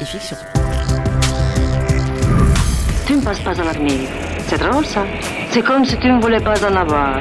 et 0.00 0.04
fiction. 0.04 0.36
Tu 3.06 3.16
ne 3.16 3.22
passes 3.22 3.40
pas 3.40 3.50
à 3.60 3.64
l'avenir. 3.64 4.08
C'est 4.46 4.58
drôle 4.58 4.84
ça. 4.84 5.04
C'est 5.50 5.62
comme 5.62 5.84
si 5.84 5.98
tu 5.98 6.08
ne 6.08 6.20
voulais 6.20 6.40
pas 6.40 6.54
en 6.64 6.74
avoir. 6.74 7.20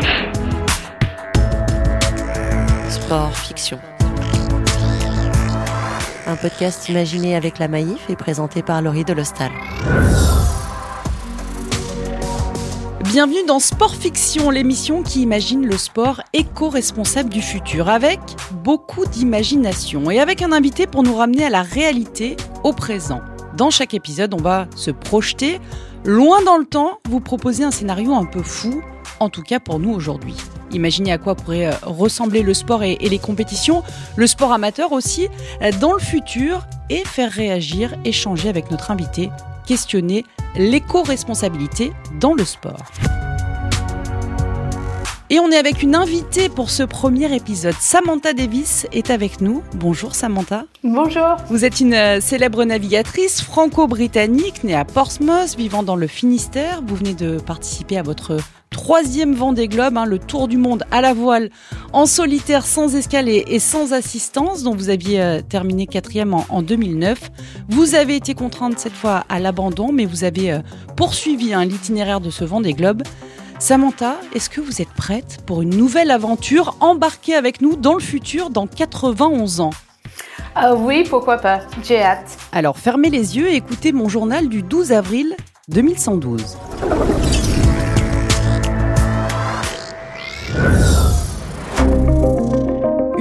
Sport 2.89 3.36
fiction. 3.36 3.80
Un 6.25 6.36
podcast 6.36 6.89
imaginé 6.89 7.36
avec 7.36 7.59
la 7.59 7.68
Maïf 7.68 8.09
et 8.09 8.16
présenté 8.16 8.62
par 8.62 8.82
Laurie 8.82 9.04
Delostal. 9.04 9.52
Bienvenue 13.14 13.45
dans 13.45 13.59
Sport 13.59 13.93
Fiction, 13.93 14.50
l'émission 14.50 15.04
qui 15.04 15.21
imagine 15.21 15.68
le 15.68 15.77
sport 15.77 16.23
éco-responsable 16.34 17.29
du 17.29 17.43
futur, 17.43 17.88
avec 17.88 18.20
beaucoup 18.64 19.05
d'imagination 19.05 20.10
et 20.10 20.19
avec 20.19 20.42
un 20.42 20.51
invité 20.51 20.88
pour 20.88 21.04
nous 21.04 21.14
ramener 21.14 21.46
à 21.46 21.52
la 21.52 21.61
réalité, 21.61 22.36
au 22.64 22.74
présent. 22.74 23.21
Dans 23.55 23.69
chaque 23.69 23.93
épisode, 23.93 24.33
on 24.33 24.41
va 24.41 24.65
se 24.75 24.89
projeter 24.89 25.60
loin 26.04 26.41
dans 26.41 26.57
le 26.57 26.65
temps, 26.65 26.97
vous 27.07 27.19
proposer 27.19 27.64
un 27.64 27.69
scénario 27.69 28.15
un 28.15 28.25
peu 28.25 28.41
fou, 28.41 28.82
en 29.19 29.30
tout 29.30 29.43
cas 29.43 29.60
pour 29.60 29.77
nous 29.77 29.93
aujourd'hui. 29.93 30.36
Imaginez 30.71 31.11
à 31.11 31.19
quoi 31.19 31.36
pourrait 31.36 31.68
euh, 31.68 31.75
ressembler 31.83 32.41
le 32.41 32.55
sport 32.55 32.81
et, 32.81 32.95
les 32.95 33.19
compétitions, 33.19 33.83
le 34.16 34.25
sport 34.25 34.52
amateur 34.52 34.91
aussi, 34.91 35.27
euh, 35.61 35.72
dans 35.80 35.94
le 35.94 36.00
futur, 36.00 36.66
et 36.89 37.03
faire 37.05 37.31
réagir, 37.31 37.94
échanger 38.05 38.50
avec 38.50 38.72
notre 38.72 38.89
invité 38.89 39.30
questionner 39.66 40.26
l'éco-responsabilité 40.56 41.94
dans 42.20 42.34
le 42.34 42.45
sport. 42.45 42.86
Et 45.34 45.39
on 45.39 45.50
est 45.50 45.58
avec 45.58 45.81
une 45.81 45.95
invitée 45.95 46.48
pour 46.48 46.70
ce 46.70 46.84
premier 46.84 47.36
épisode. 47.36 47.73
Samantha 47.80 48.34
Davis 48.34 48.86
est 48.92 49.09
avec 49.09 49.42
nous. 49.42 49.64
Bonjour 49.73 50.14
Samantha. 50.14 50.66
Bonjour. 50.84 51.38
Vous 51.50 51.66
êtes 51.66 51.80
une 51.80 51.95
euh, 51.95 52.22
célèbre 52.22 52.64
navigatrice 52.66 53.42
franco-britannique 53.42 54.64
née 54.64 54.75
à 54.75 54.86
Portsmouth, 54.86 55.55
vivant 55.58 55.81
dans 55.81 55.95
le 55.95 56.05
Finistère. 56.05 56.83
Vous 56.86 56.95
venez 56.95 57.16
de 57.16 57.39
participer 57.39 57.98
à 57.98 58.03
votre 58.03 58.38
troisième 58.73 59.33
Vendée 59.33 59.69
Globe, 59.69 59.97
hein, 59.97 60.05
le 60.05 60.19
tour 60.19 60.49
du 60.49 60.57
monde 60.57 60.83
à 60.91 60.99
la 60.99 61.13
voile, 61.13 61.49
en 61.93 62.05
solitaire, 62.05 62.66
sans 62.66 62.95
escale 62.95 63.30
et, 63.30 63.59
sans 63.59 63.93
assistance, 63.93 64.63
dont 64.63 64.75
vous 64.75 64.89
aviez 64.89 65.21
euh, 65.21 65.41
terminé 65.41 65.88
quatrième 65.88 66.33
en, 66.33 66.61
2009. 66.61 67.31
Vous 67.69 67.95
avez 67.95 68.17
été 68.17 68.33
contrainte 68.33 68.80
cette 68.80 68.93
fois 68.93 69.23
à 69.30 69.39
l'abandon, 69.39 69.93
mais 69.93 70.05
vous 70.05 70.25
avez 70.25 70.52
euh, 70.52 70.59
poursuivi 70.97 71.53
hein, 71.53 71.63
l'itinéraire 71.63 72.19
de 72.19 72.30
ce 72.30 72.43
Vendée 72.43 72.73
Globe. 72.73 73.03
Samantha, 73.59 74.17
est-ce 74.33 74.49
que 74.49 74.59
vous 74.59 74.81
êtes 74.81 74.91
prête 74.91 75.37
pour 75.45 75.61
une 75.61 75.77
nouvelle 75.77 76.11
aventure? 76.11 76.75
Embarquée 76.81 77.35
avec 77.35 77.61
nous 77.61 77.77
dans 77.77 77.93
le 77.93 78.02
futur 78.02 78.49
dans 78.49 78.67
91 78.67 79.61
ans 79.61 79.69
ah 80.55 80.75
Oui, 80.75 81.05
pourquoi 81.09 81.37
pas, 81.37 81.61
j'ai 81.83 82.02
hâte. 82.02 82.37
Alors 82.52 82.77
fermez 82.77 83.09
les 83.09 83.37
yeux 83.37 83.49
et 83.49 83.55
écoutez 83.55 83.93
mon 83.93 84.09
journal 84.09 84.49
du 84.49 84.63
12 84.63 84.91
avril 84.91 85.35
2112. 85.69 86.58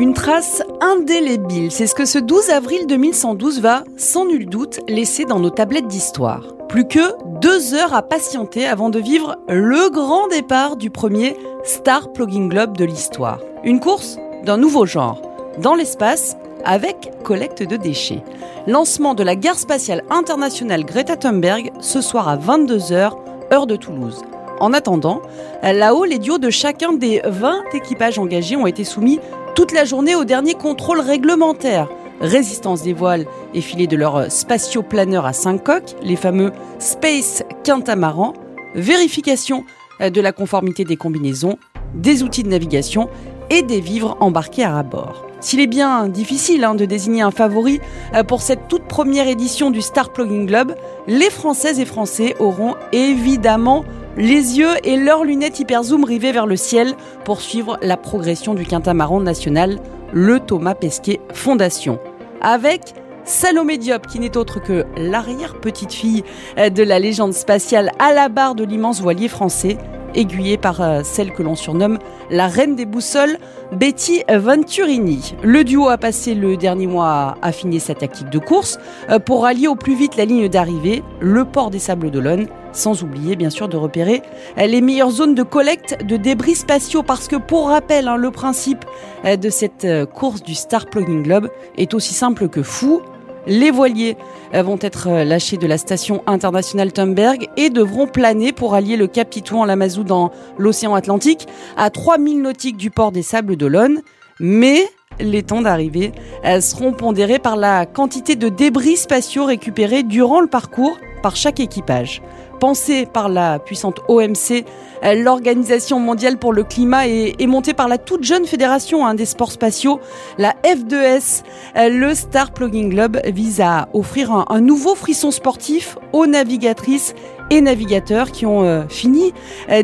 Une 0.03 0.15
trace 0.15 0.65
indélébile, 0.81 1.71
c'est 1.71 1.87
ce 1.87 1.95
que 1.95 2.07
ce 2.07 2.19
12 2.19 2.51
avril 2.51 2.89
2112 2.89 3.61
va, 3.61 3.85
sans 3.97 4.25
nul 4.25 4.47
doute, 4.47 4.81
laisser 4.89 5.27
dans 5.27 5.39
nos 5.39 5.49
tablettes 5.49 5.87
d'histoire. 5.87 6.43
Plus 6.69 6.89
que 6.89 7.15
deux 7.41 7.75
heures 7.75 7.95
à 7.95 8.03
patienter 8.03 8.67
avant 8.67 8.91
de 8.91 8.99
vivre 8.99 9.37
le 9.49 9.91
grand 9.91 10.27
départ 10.27 10.75
du 10.75 10.91
premier 10.91 11.37
Star 11.63 12.13
Plugging 12.13 12.49
Globe 12.49 12.77
de 12.77 12.85
l'histoire. 12.85 13.39
Une 13.63 13.79
course 13.79 14.19
d'un 14.45 14.57
nouveau 14.57 14.87
genre, 14.87 15.23
dans 15.59 15.77
l'espace, 15.77 16.37
avec 16.65 17.13
collecte 17.23 17.63
de 17.63 17.77
déchets. 17.77 18.25
Lancement 18.67 19.15
de 19.15 19.23
la 19.23 19.37
gare 19.37 19.57
spatiale 19.57 20.03
internationale 20.11 20.85
Greta 20.85 21.17
Thunberg 21.17 21.71
ce 21.79 22.01
soir 22.01 22.29
à 22.29 22.37
22h, 22.37 23.13
heure 23.53 23.67
de 23.69 23.77
Toulouse. 23.77 24.21
En 24.63 24.73
attendant, 24.73 25.23
là-haut, 25.63 26.05
les 26.05 26.21
duos 26.21 26.39
de 26.39 26.49
chacun 26.49 26.93
des 26.93 27.21
20 27.25 27.63
équipages 27.75 28.21
engagés 28.21 28.55
ont 28.55 28.69
été 28.69 28.85
soumis 28.85 29.19
toute 29.55 29.73
la 29.73 29.85
journée 29.85 30.15
au 30.15 30.25
dernier 30.25 30.55
contrôle 30.55 31.01
réglementaire. 31.01 31.89
Résistance 32.21 32.83
des 32.83 32.93
voiles 32.93 33.27
et 33.55 33.61
filés 33.61 33.87
de 33.87 33.97
leur 33.97 34.31
spatioplaneur 34.31 35.27
à 35.27 35.33
5 35.33 35.63
coques, 35.63 35.97
les 36.03 36.17
fameux 36.17 36.53
Space 36.79 37.43
Quintamaran, 37.65 38.35
vérification 38.75 39.65
de 40.01 40.21
la 40.21 40.33
conformité 40.33 40.85
des 40.85 40.97
combinaisons, 40.97 41.59
des 41.95 42.23
outils 42.23 42.43
de 42.43 42.49
navigation 42.49 43.09
et 43.51 43.63
des 43.63 43.81
vivres 43.81 44.17
embarqués 44.21 44.65
à 44.65 44.83
bord. 44.83 45.27
S'il 45.41 45.61
est 45.61 45.67
bien 45.67 46.09
difficile 46.09 46.65
hein, 46.65 46.75
de 46.75 46.85
désigner 46.85 47.23
un 47.23 47.33
favori 47.33 47.81
euh, 48.15 48.23
pour 48.23 48.41
cette 48.41 48.69
toute 48.69 48.85
première 48.85 49.27
édition 49.27 49.71
du 49.71 49.83
Star 49.83 50.13
Plugging 50.13 50.47
Globe, 50.47 50.75
les 51.09 51.31
Françaises 51.31 51.81
et 51.81 51.85
Français 51.85 52.37
auront 52.39 52.77
évidemment 52.93 53.85
les 54.17 54.59
yeux 54.59 54.75
et 54.85 54.97
leurs 54.97 55.25
lunettes 55.25 55.61
hyper 55.61 55.83
zoom 55.83 56.05
rivés 56.05 56.33
vers 56.33 56.47
le 56.47 56.57
ciel 56.57 56.95
pour 57.25 57.41
suivre 57.41 57.79
la 57.83 57.97
progression 57.97 58.55
du 58.55 58.65
quintamaran 58.65 59.21
national, 59.21 59.79
le 60.13 60.41
Thomas 60.41 60.75
Pesquet 60.75 61.21
Fondation. 61.33 61.99
Avec 62.41 62.95
Salomé 63.25 63.79
Diop, 63.79 64.07
qui 64.07 64.19
n'est 64.19 64.37
autre 64.37 64.61
que 64.61 64.85
l'arrière-petite-fille 64.97 66.25
de 66.57 66.83
la 66.83 66.99
légende 66.99 67.33
spatiale 67.33 67.93
à 67.99 68.13
la 68.13 68.29
barre 68.29 68.55
de 68.55 68.65
l'immense 68.65 69.01
voilier 69.01 69.29
français, 69.29 69.79
aiguillée 70.15 70.57
par 70.57 70.81
euh, 70.81 71.01
celle 71.05 71.33
que 71.33 71.43
l'on 71.43 71.55
surnomme 71.55 71.99
la 72.31 72.47
reine 72.47 72.77
des 72.77 72.87
boussoles, 72.87 73.39
Betty 73.73 74.23
Venturini. 74.29 75.35
Le 75.43 75.65
duo 75.65 75.89
a 75.89 75.99
passé 75.99 76.35
le 76.35 76.57
dernier 76.57 76.87
mois 76.87 77.09
à 77.09 77.37
affiner 77.43 77.79
sa 77.79 77.95
tactique 77.95 78.31
de 78.31 78.39
course 78.39 78.79
euh, 79.11 79.19
pour 79.19 79.47
allier 79.47 79.69
au 79.69 79.75
plus 79.75 79.95
vite 79.95 80.17
la 80.17 80.25
ligne 80.25 80.49
d'arrivée, 80.49 81.03
le 81.21 81.45
port 81.45 81.71
des 81.71 81.79
Sables 81.79 82.11
d'Olonne, 82.11 82.49
sans 82.73 83.03
oublier 83.03 83.37
bien 83.37 83.51
sûr 83.51 83.69
de 83.69 83.77
repérer 83.77 84.23
euh, 84.59 84.67
les 84.67 84.81
meilleures 84.81 85.11
zones 85.11 85.35
de 85.35 85.43
collecte 85.43 86.05
de 86.05 86.17
débris 86.17 86.55
spatiaux 86.55 87.03
parce 87.03 87.29
que 87.29 87.37
pour 87.37 87.69
rappel, 87.69 88.09
hein, 88.09 88.17
le 88.17 88.31
principe 88.31 88.85
de 89.25 89.51
cette 89.51 89.87
course 90.13 90.43
du 90.43 90.55
Star 90.55 90.87
Plugging 90.87 91.23
Globe 91.23 91.49
est 91.77 91.95
aussi 91.95 92.13
simple 92.13 92.49
que 92.49 92.63
fou. 92.63 93.03
Les 93.47 93.71
voiliers 93.71 94.17
euh, 94.55 94.63
vont 94.63 94.79
être 94.81 95.09
euh, 95.09 95.25
lâchés 95.25 95.57
de 95.57 95.67
la 95.67 95.79
station 95.79 96.23
internationale 96.27 96.93
Thunberg 96.93 97.49
et 97.57 97.71
devront 97.71 98.07
planer 98.07 98.53
pour 98.53 98.75
allier 98.75 98.97
le 98.97 99.07
Cap 99.09 99.31
Titouan 99.31 99.65
Lamazou 99.65 100.05
dans 100.05 100.31
l'océan 100.59 100.95
Atlantique 100.95 101.49
à 101.77 101.91
3000 101.91 102.41
nautiques 102.41 102.77
du 102.77 102.91
port 102.91 103.11
des 103.11 103.23
Sables 103.23 103.57
d'Olonne. 103.57 104.01
Mais 104.39 104.89
les 105.19 105.43
temps 105.43 105.61
d'arrivée 105.61 106.13
euh, 106.45 106.61
seront 106.61 106.93
pondérés 106.93 107.39
par 107.39 107.57
la 107.57 107.85
quantité 107.87 108.37
de 108.37 108.49
débris 108.49 108.97
spatiaux 108.97 109.45
récupérés 109.45 110.05
durant 110.05 110.41
le 110.41 110.47
parcours 110.47 110.97
par 111.23 111.37
chaque 111.37 111.61
équipage 111.61 112.23
pensée 112.63 113.07
par 113.07 113.29
la 113.29 113.59
puissante 113.59 113.99
OMC, 114.07 114.65
euh, 115.03 115.15
l'Organisation 115.15 115.99
mondiale 115.99 116.39
pour 116.39 116.53
le 116.53 116.63
climat, 116.63 117.09
et, 117.09 117.35
montée 117.49 117.75
par 117.75 117.89
la 117.89 117.99
toute 117.99 118.23
jeune 118.23 118.47
fédération 118.47 119.05
hein, 119.05 119.17
des 119.17 119.25
sports 119.25 119.51
spatiaux, 119.51 119.99
la 120.39 120.55
F2S. 120.63 121.43
Euh, 121.77 121.89
le 121.89 122.15
Star 122.15 122.53
Plugging 122.53 122.91
Globe 122.91 123.19
vise 123.27 123.61
à 123.61 123.89
offrir 123.95 124.31
un, 124.49 124.61
nouveau 124.61 124.95
frisson 124.95 125.33
sportif 125.33 125.99
aux 126.13 126.27
navigatrices 126.29 127.17
et 127.51 127.61
navigateurs 127.61 128.31
qui 128.31 128.47
ont 128.47 128.63
euh, 128.63 128.85
fini 128.89 129.35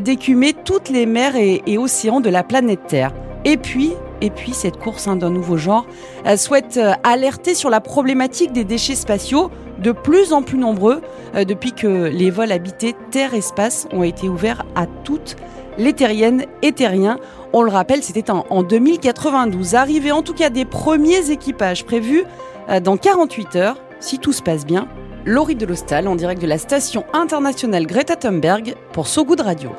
d'écumer 0.00 0.53
toutes 0.53 0.88
les 0.88 1.05
mers 1.05 1.34
et, 1.34 1.78
océans 1.78 2.21
de 2.21 2.31
la 2.31 2.44
planète 2.44 2.87
Terre. 2.87 3.12
Et 3.44 3.56
puis, 3.56 3.91
et 4.21 4.31
puis 4.31 4.53
cette 4.53 4.78
course 4.78 5.09
hein, 5.09 5.17
d'un 5.17 5.31
nouveau 5.31 5.56
genre 5.56 5.84
souhaite 6.37 6.78
alerter 7.03 7.55
sur 7.55 7.71
la 7.71 7.81
problématique 7.81 8.53
des 8.53 8.65
déchets 8.65 8.94
spatiaux 8.94 9.50
de 9.78 9.93
plus 9.93 10.33
en 10.33 10.43
plus 10.43 10.59
nombreux 10.59 11.00
euh, 11.34 11.44
depuis 11.44 11.72
que 11.72 12.09
les 12.09 12.31
vols 12.31 12.53
habités 12.53 12.94
terre-espace 13.11 13.89
ont 13.93 14.03
été 14.03 14.28
ouverts 14.28 14.65
à 14.75 14.87
toutes 15.05 15.37
les 15.78 15.93
terriennes 15.93 16.44
et 16.62 16.72
terriens. 16.72 17.19
On 17.53 17.62
le 17.62 17.71
rappelle, 17.71 18.03
c'était 18.03 18.31
en, 18.31 18.62
2092. 18.62 19.75
Arrivée 19.75 20.12
en 20.12 20.22
tout 20.22 20.34
cas 20.34 20.50
des 20.50 20.65
premiers 20.65 21.31
équipages 21.31 21.85
prévus 21.85 22.25
euh, 22.69 22.81
dans 22.81 22.97
48 22.97 23.56
heures, 23.56 23.76
si 24.00 24.19
tout 24.19 24.32
se 24.32 24.43
passe 24.43 24.67
bien. 24.67 24.88
Laurie 25.25 25.56
de 25.56 25.67
l'Hostal 25.67 26.08
en 26.08 26.17
direct 26.17 26.41
de 26.41 26.47
la 26.47 26.58
station 26.58 27.05
internationale 27.12 27.87
Greta 27.87 28.17
Thunberg 28.17 28.75
pour 28.93 29.06
So 29.08 29.25
Good 29.25 29.41
Radio. 29.41 29.70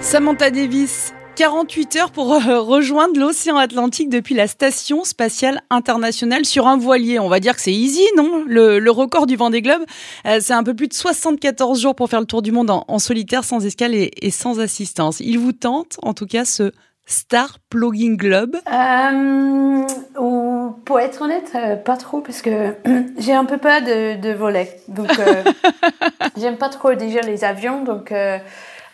Samantha 0.00 0.50
Davis, 0.50 1.14
48 1.36 1.96
heures 1.96 2.10
pour 2.12 2.32
euh, 2.34 2.60
rejoindre 2.60 3.18
l'océan 3.18 3.56
Atlantique 3.56 4.08
depuis 4.08 4.34
la 4.34 4.46
station 4.46 5.02
spatiale 5.02 5.62
internationale 5.68 6.44
sur 6.44 6.68
un 6.68 6.76
voilier. 6.76 7.18
On 7.18 7.28
va 7.28 7.40
dire 7.40 7.56
que 7.56 7.60
c'est 7.60 7.72
easy, 7.72 8.06
non? 8.16 8.44
Le, 8.46 8.88
record 8.90 9.26
du 9.26 9.34
Vendée 9.34 9.60
Globe, 9.60 9.82
euh, 10.26 10.38
c'est 10.40 10.52
un 10.52 10.62
peu 10.62 10.74
plus 10.74 10.86
de 10.86 10.94
74 10.94 11.80
jours 11.80 11.96
pour 11.96 12.08
faire 12.08 12.20
le 12.20 12.26
tour 12.26 12.40
du 12.40 12.52
monde 12.52 12.70
en, 12.70 12.98
solitaire, 13.00 13.42
sans 13.42 13.66
escale 13.66 13.94
et, 13.94 14.30
sans 14.30 14.60
assistance. 14.60 15.18
Il 15.18 15.40
vous 15.40 15.52
tente, 15.52 15.96
en 16.02 16.14
tout 16.14 16.26
cas, 16.26 16.44
ce 16.44 16.70
Star 17.04 17.58
Plugging 17.68 18.16
Globe? 18.16 18.56
Euh, 18.72 19.86
ou, 20.20 20.76
Pour 20.84 21.00
être 21.00 21.22
honnête, 21.22 21.52
pas 21.84 21.96
trop, 21.96 22.20
parce 22.20 22.42
que 22.42 22.74
j'ai 23.18 23.32
un 23.32 23.44
peu 23.44 23.58
peur 23.58 23.80
de, 23.82 24.32
voler. 24.34 24.68
Donc, 24.86 25.10
j'aime 26.36 26.58
pas 26.58 26.68
trop 26.68 26.94
déjà 26.94 27.22
les 27.22 27.42
avions, 27.42 27.82
donc... 27.82 28.12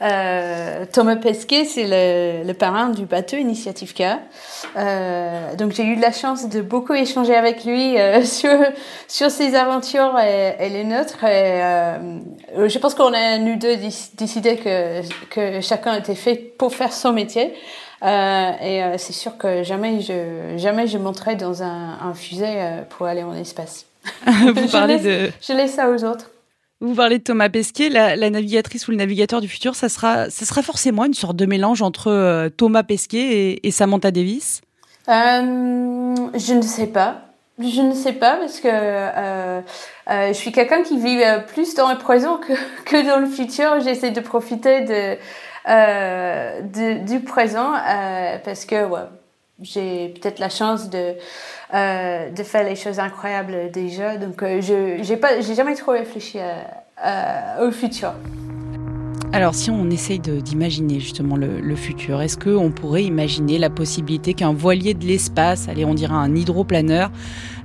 Euh, 0.03 0.87
Thomas 0.91 1.17
Pesquet, 1.17 1.67
c'est 1.67 1.87
le, 1.87 2.47
le, 2.47 2.55
parrain 2.55 2.89
du 2.89 3.05
bateau 3.05 3.37
Initiative 3.37 3.93
K. 3.93 4.03
Euh, 4.77 5.55
donc 5.57 5.73
j'ai 5.73 5.85
eu 5.85 5.97
de 5.97 6.01
la 6.01 6.13
chance 6.13 6.49
de 6.49 6.63
beaucoup 6.63 6.95
échanger 6.95 7.35
avec 7.35 7.65
lui 7.65 7.99
euh, 7.99 8.23
sur 8.25 8.57
sur 9.09 9.31
ses 9.31 9.55
aventures 9.55 10.19
et, 10.19 10.57
et 10.59 10.69
les 10.71 10.85
nôtres. 10.85 11.23
Et, 11.25 11.61
je 12.57 12.79
pense 12.79 12.95
qu'on 12.95 13.13
a 13.13 13.39
nous 13.39 13.57
deux 13.57 13.77
décidé 14.15 14.57
que 14.57 15.03
que 15.29 15.61
chacun 15.61 15.95
était 15.95 16.15
fait 16.15 16.35
pour 16.35 16.75
faire 16.75 16.93
son 16.93 17.13
métier. 17.13 17.53
Euh, 18.03 18.53
et 18.63 18.83
euh, 18.83 18.95
c'est 18.97 19.13
sûr 19.13 19.37
que 19.37 19.63
jamais 19.63 20.01
je 20.01 20.57
jamais 20.57 20.87
je 20.87 20.97
monterai 20.97 21.37
dans 21.37 21.63
un, 21.63 21.99
un 22.01 22.15
fusée 22.15 22.59
pour 22.89 23.07
aller 23.07 23.23
en 23.23 23.35
espace. 23.35 23.85
Vous 24.27 24.69
parlez 24.69 24.99
je 24.99 25.09
laisse, 25.09 25.31
de. 25.31 25.33
Je 25.43 25.53
laisse 25.53 25.75
ça 25.75 25.91
aux 25.91 26.05
autres. 26.05 26.31
Vous 26.83 26.95
parlez 26.95 27.19
de 27.19 27.23
Thomas 27.23 27.51
Pesquet, 27.51 27.91
la, 27.91 28.17
navigatrice 28.31 28.89
ou 28.89 28.93
le 28.93 28.97
navigateur 28.97 29.43
du 29.43 29.49
futur, 29.49 29.75
ça 29.75 29.91
sera, 29.91 30.31
forcément 30.63 31.05
une 31.05 31.13
sorte 31.13 31.37
de 31.37 31.45
mélange 31.45 31.83
entre 31.83 32.11
euh, 32.11 32.49
Thomas 32.49 32.85
Pesquet 32.85 33.61
et, 33.63 33.71
Samantha 33.71 34.11
Davis? 34.11 34.63
Euh, 35.09 36.15
Je 36.35 36.55
ne 36.55 36.63
sais 36.63 36.87
pas. 36.87 37.21
Je 37.59 37.83
ne 37.83 37.93
sais 37.93 38.15
pas 38.15 38.37
parce 38.37 38.61
que 38.61 38.69
euh, 38.69 39.61
je 40.09 40.33
suis 40.33 40.53
quelqu'un 40.53 40.83
qui 40.83 40.97
vit 40.97 41.23
plus 41.49 41.75
dans 41.75 41.91
le 41.91 41.99
présent 41.99 42.41
que, 42.87 43.07
dans 43.07 43.19
le 43.19 43.27
futur. 43.27 43.81
J'essaie 43.81 44.13
de 44.13 44.21
profiter 44.21 45.19
du 45.67 47.21
présent 47.21 47.73
parce 48.43 48.65
que 48.65 48.87
j'ai 49.63 50.09
peut-être 50.09 50.39
la 50.39 50.49
chance 50.49 50.91
de 50.91 51.15
euh, 51.75 52.31
de 52.31 52.43
faire 52.43 52.65
les 52.65 52.77
choses 52.77 52.99
incroyables 52.99 53.71
déjà. 53.71 54.17
Donc, 54.17 54.43
euh, 54.43 54.61
je 54.61 55.03
j'ai 55.03 55.17
pas, 55.17 55.41
j'ai 55.41 55.55
jamais 55.55 55.75
trop 55.75 55.93
réfléchi 55.93 56.39
au 57.61 57.71
futur. 57.71 58.13
Alors, 59.33 59.55
si 59.55 59.71
on 59.71 59.89
essaye 59.91 60.19
d'imaginer 60.19 60.99
justement 60.99 61.37
le, 61.37 61.77
futur, 61.77 62.21
est-ce 62.21 62.37
qu'on 62.37 62.73
pourrait 62.73 63.05
imaginer 63.05 63.59
la 63.59 63.71
possibilité 63.71 64.35
qu'un 64.35 64.53
voilier 64.53 64.93
de 64.93 65.05
l'espace, 65.05 65.69
allez, 65.69 65.85
on 65.85 65.95
dirait 65.95 66.15
un 66.15 66.35
hydroplaneur, 66.35 67.13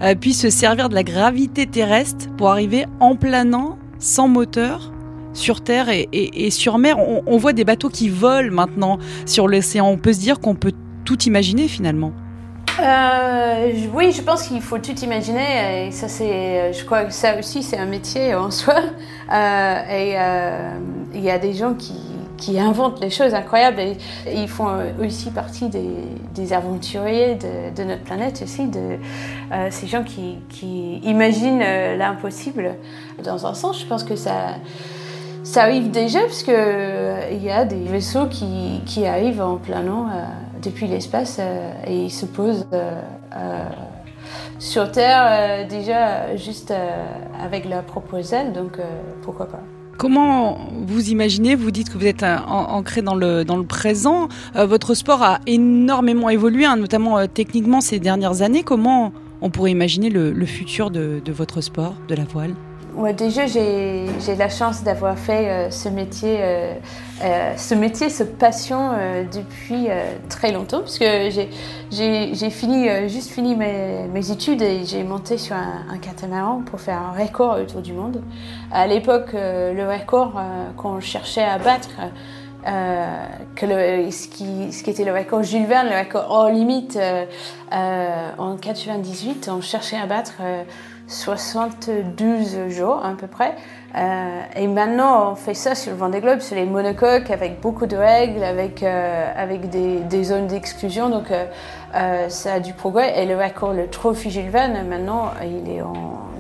euh, 0.04 0.14
puisse 0.14 0.42
se 0.42 0.52
servir 0.52 0.90
de 0.90 0.94
la 0.94 1.02
gravité 1.02 1.66
terrestre 1.66 2.28
pour 2.38 2.52
arriver 2.52 2.86
en 3.00 3.16
planant 3.16 3.80
sans 3.98 4.28
moteur 4.28 4.92
sur 5.34 5.62
Terre 5.62 5.90
et, 5.90 6.08
et, 6.14 6.46
et 6.46 6.52
sur 6.52 6.78
mer? 6.78 7.00
On, 7.00 7.24
on 7.26 7.38
voit 7.38 7.54
des 7.54 7.66
bateaux 7.66 7.90
qui 7.90 8.10
volent 8.10 8.54
maintenant 8.54 9.00
sur 9.26 9.48
l'océan. 9.48 9.88
On 9.88 9.98
peut 9.98 10.14
se 10.14 10.20
dire 10.20 10.40
qu'on 10.40 10.54
peut 10.54 10.72
tout 11.06 11.24
imaginer 11.24 11.68
finalement. 11.68 12.12
Euh, 12.82 13.72
oui, 13.94 14.12
je 14.12 14.22
pense 14.22 14.48
qu'il 14.48 14.62
faut 14.62 14.80
tout 14.80 14.96
imaginer. 15.00 15.88
Et 15.88 15.92
ça, 15.92 16.08
c'est, 16.08 16.74
je 16.74 16.84
crois 16.84 17.06
que 17.06 17.14
ça 17.14 17.38
aussi, 17.38 17.64
c'est 17.64 17.78
un 17.78 17.86
métier 17.86 18.36
en 18.36 18.52
soi. 18.52 18.76
Euh, 18.76 19.84
et 19.90 20.16
euh, 20.18 20.72
il 21.14 21.22
y 21.22 21.30
a 21.30 21.40
des 21.40 21.54
gens 21.54 21.74
qui, 21.74 21.94
inventent 22.60 23.02
les 23.02 23.10
choses 23.10 23.34
incroyables. 23.34 23.80
Et, 23.80 23.98
ils 24.34 24.48
font 24.48 24.78
aussi 25.02 25.32
partie 25.32 25.70
des, 25.70 25.90
des 26.36 26.54
aventuriers 26.54 27.38
de, 27.76 27.84
notre 27.84 28.04
planète 28.04 28.42
aussi, 28.44 28.68
de 28.68 28.98
euh, 29.52 29.68
ces 29.72 29.88
gens 29.88 30.04
qui, 30.04 31.00
imaginent 31.04 31.64
l'impossible. 31.98 32.76
Dans 33.24 33.48
un 33.48 33.54
sens, 33.54 33.82
je 33.82 33.86
pense 33.86 34.04
que 34.04 34.16
ça 34.16 34.58
arrive 35.56 35.92
déjà 35.92 36.20
parce 36.20 36.44
que 36.44 37.32
il 37.32 37.44
y 37.44 37.50
a 37.50 37.64
des 37.66 37.84
vaisseaux 37.86 38.28
qui, 38.28 38.82
qui 38.86 39.06
arrivent 39.06 39.42
en 39.42 39.56
planant 39.56 40.08
euh, 40.08 40.26
depuis 40.62 40.88
l'espace 40.88 41.38
euh, 41.40 41.72
et 41.86 42.06
ils 42.06 42.12
se 42.12 42.26
posent 42.26 42.68
euh, 42.74 43.70
sur 44.60 44.92
Terre 44.92 45.68
déjà 45.68 46.36
juste 46.36 46.74
avec 47.40 47.66
leur 47.66 47.84
propre 47.84 48.16
aile, 48.34 48.54
donc 48.54 48.80
pourquoi 49.22 49.48
pas. 49.48 49.62
Comment 49.98 50.58
vous 50.88 51.10
imaginez 51.10 51.56
Vous 51.56 51.72
dites 51.72 51.90
que 51.90 51.98
vous 51.98 52.06
êtes 52.06 52.24
ancré 52.48 53.02
dans 53.02 53.16
le, 53.16 53.44
dans 53.46 53.58
le 53.58 53.66
présent. 53.66 54.28
votre 54.56 54.94
sport 54.94 55.22
a 55.24 55.40
énormément 55.46 56.30
évolué, 56.30 56.66
hein, 56.66 56.78
notamment 56.78 57.28
techniquement 57.28 57.82
ces 57.82 58.00
dernières 58.00 58.42
années. 58.42 58.64
Comment 58.64 59.14
on 59.42 59.50
pourrait 59.50 59.72
imaginer 59.72 60.10
le, 60.10 60.46
futur 60.46 60.90
de 60.90 61.22
votre 61.32 61.62
sport, 61.62 61.96
de 62.08 62.16
la 62.16 62.24
voile? 62.24 62.56
Déjà, 63.18 63.46
j'ai 63.46 64.36
la 64.38 64.50
chance 64.50 64.84
d'avoir 64.84 65.18
fait 65.18 65.50
euh, 65.50 65.70
ce 65.70 65.90
métier, 65.90 66.38
euh, 66.40 66.74
euh, 67.24 67.54
ce 67.58 67.76
métier, 67.76 68.10
ce 68.10 68.24
passion 68.24 68.92
euh, 68.94 69.24
depuis 69.24 69.90
euh, 69.90 70.14
très 70.30 70.52
longtemps, 70.54 70.80
parce 70.80 70.98
que 70.98 71.30
j'ai 71.30 72.50
fini, 72.50 73.10
juste 73.10 73.32
fini 73.32 73.56
mes, 73.56 74.08
mes 74.08 74.32
études 74.32 74.62
et 74.62 74.86
j'ai 74.86 75.04
monté 75.04 75.38
sur 75.38 75.56
un, 75.58 75.86
un, 75.90 75.98
catamaran 75.98 76.62
pour 76.66 76.80
faire 76.80 77.02
un 77.02 77.22
record 77.22 77.60
autour 77.60 77.82
du 77.82 77.92
monde. 77.92 78.22
À 78.72 78.88
l'époque, 78.88 79.32
le 79.34 79.86
record 79.88 80.42
qu'on 80.78 81.00
cherchait 81.02 81.44
à 81.44 81.58
battre, 81.58 81.90
que 82.64 83.66
le, 83.66 84.10
ce, 84.12 84.28
qui, 84.28 84.72
ce 84.72 84.84
qui 84.84 84.90
était 84.90 85.06
le 85.06 85.14
record 85.14 85.44
Jules 85.44 85.68
Verne, 85.68 85.88
le 85.90 86.00
record 86.00 86.26
hors 86.30 86.50
limite 86.50 86.98
en 87.72 88.58
98, 88.58 89.50
on 89.54 89.62
cherchait 89.62 89.98
à 89.98 90.06
battre 90.06 90.34
72 91.08 92.70
jours 92.70 93.04
à 93.06 93.12
peu 93.12 93.28
près. 93.28 93.56
Euh, 93.96 94.42
et 94.56 94.68
maintenant, 94.68 95.32
on 95.32 95.36
fait 95.36 95.54
ça 95.54 95.74
sur 95.74 95.92
le 95.92 95.98
Vendée 95.98 96.20
Globe, 96.20 96.40
sur 96.40 96.56
les 96.56 96.66
monocoques, 96.66 97.32
avec 97.32 97.62
beaucoup 97.62 97.86
de 97.86 97.96
règles, 97.96 98.44
avec, 98.44 98.84
euh, 98.84 99.32
avec 99.36 99.70
des, 99.70 100.00
des 100.00 100.24
zones 100.26 100.48
d'exclusion. 100.48 101.10
Donc, 101.10 101.32
euh, 101.32 101.46
euh, 101.96 102.28
ça 102.28 102.56
a 102.56 102.60
du 102.60 102.74
progrès. 102.74 103.22
Et 103.22 103.26
le 103.26 103.38
record, 103.38 103.74
le 103.74 103.88
Trophy 103.88 104.30
Verne, 104.50 104.86
maintenant, 104.88 105.32
il 105.42 105.72
est 105.72 105.82
en 105.82 105.94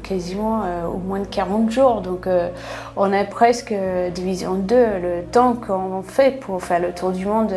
quasiment 0.03 0.63
euh, 0.63 0.85
au 0.85 0.97
moins 0.97 1.19
de 1.19 1.27
40 1.27 1.71
jours. 1.71 2.01
Donc, 2.01 2.27
euh, 2.27 2.49
on 2.97 3.13
est 3.13 3.25
presque 3.25 3.73
division 4.13 4.55
2, 4.55 4.75
le 4.75 5.23
temps 5.31 5.53
qu'on 5.53 6.01
fait 6.03 6.39
pour 6.39 6.61
faire 6.61 6.79
le 6.81 6.91
tour 6.91 7.11
du 7.11 7.25
monde 7.25 7.53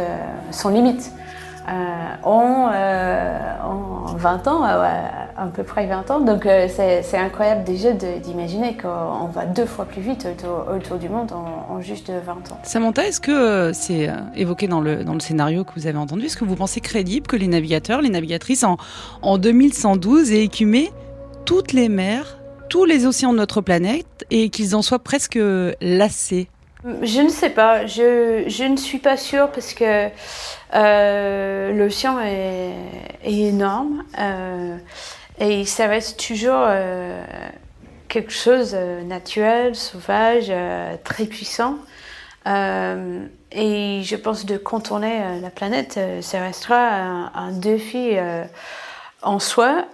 sans 0.52 0.70
limite. 0.70 1.10
En, 2.25 2.70
en 3.65 4.17
20 4.17 4.49
ans, 4.49 4.62
à 4.65 5.47
peu 5.55 5.62
près 5.62 5.87
20 5.87 6.11
ans. 6.11 6.20
Donc 6.20 6.47
euh, 6.47 6.67
c'est 6.69 7.17
incroyable 7.17 7.65
déjà 7.65 7.93
d'imaginer 7.93 8.76
qu'on 8.76 9.26
va 9.26 9.47
deux 9.47 9.67
fois 9.67 9.85
plus 9.85 10.03
vite 10.03 10.26
autour, 10.26 10.99
du 10.99 11.09
monde 11.09 11.32
en, 11.32 11.81
juste 11.81 12.11
20 12.11 12.32
ans. 12.53 12.59
Samantha, 12.65 13.06
est-ce 13.06 13.20
que 13.20 13.31
euh, 13.31 13.73
c'est 13.73 14.11
évoqué 14.35 14.67
dans 14.67 14.81
le, 14.81 15.05
dans 15.05 15.15
le 15.15 15.20
scénario 15.20 15.65
que 15.65 15.73
vous 15.76 15.87
avez 15.87 15.99
entendu 15.99 16.26
Est-ce 16.26 16.37
que 16.37 16.44
vous 16.44 16.56
pensez 16.56 16.81
crédible 16.81 17.26
que 17.26 17.37
les 17.37 17.49
navigateurs, 17.49 18.03
les 18.03 18.11
navigatrices 18.11 18.65
en, 18.65 18.76
en 19.23 19.38
2112 19.38 20.32
aient 20.32 20.44
écumé 20.44 20.91
toutes 21.44 21.73
les 21.73 21.88
mers, 21.88 22.38
tous 22.69 22.85
les 22.85 23.06
océans 23.06 23.32
de 23.32 23.38
notre 23.38 23.61
planète 23.61 24.26
et 24.31 24.50
qu'ils 24.50 24.75
en 24.75 24.82
soient 24.82 24.99
presque 24.99 25.38
lassés? 25.81 26.49
Je 26.84 27.20
ne 27.20 27.28
sais 27.28 27.50
pas, 27.50 27.86
je, 27.86 28.44
je 28.46 28.64
ne 28.64 28.76
suis 28.76 28.98
pas 28.98 29.16
sûre 29.16 29.50
parce 29.50 29.75
que 29.75 30.08
euh, 30.75 31.72
l'océan 31.72 32.20
est, 32.20 32.72
énorme. 33.24 34.05
Euh, 34.19 34.76
et 35.41 35.64
ça 35.64 35.86
reste 35.86 36.24
toujours 36.24 36.64
euh, 36.67 37.22
quelque 38.08 38.32
chose 38.32 38.72
de 38.72 39.03
naturel, 39.03 39.74
sauvage, 39.74 40.53
très 41.05 41.26
puissant. 41.26 41.79
Et 42.46 44.00
je 44.03 44.17
pense 44.17 44.46
de 44.46 44.56
contourner 44.56 45.41
la 45.41 45.50
planète, 45.50 45.98
ça 46.22 46.41
restera 46.41 46.76
un, 46.76 47.32
un 47.34 47.53
défi 47.53 48.17
en 49.22 49.38
soi. 49.38 49.84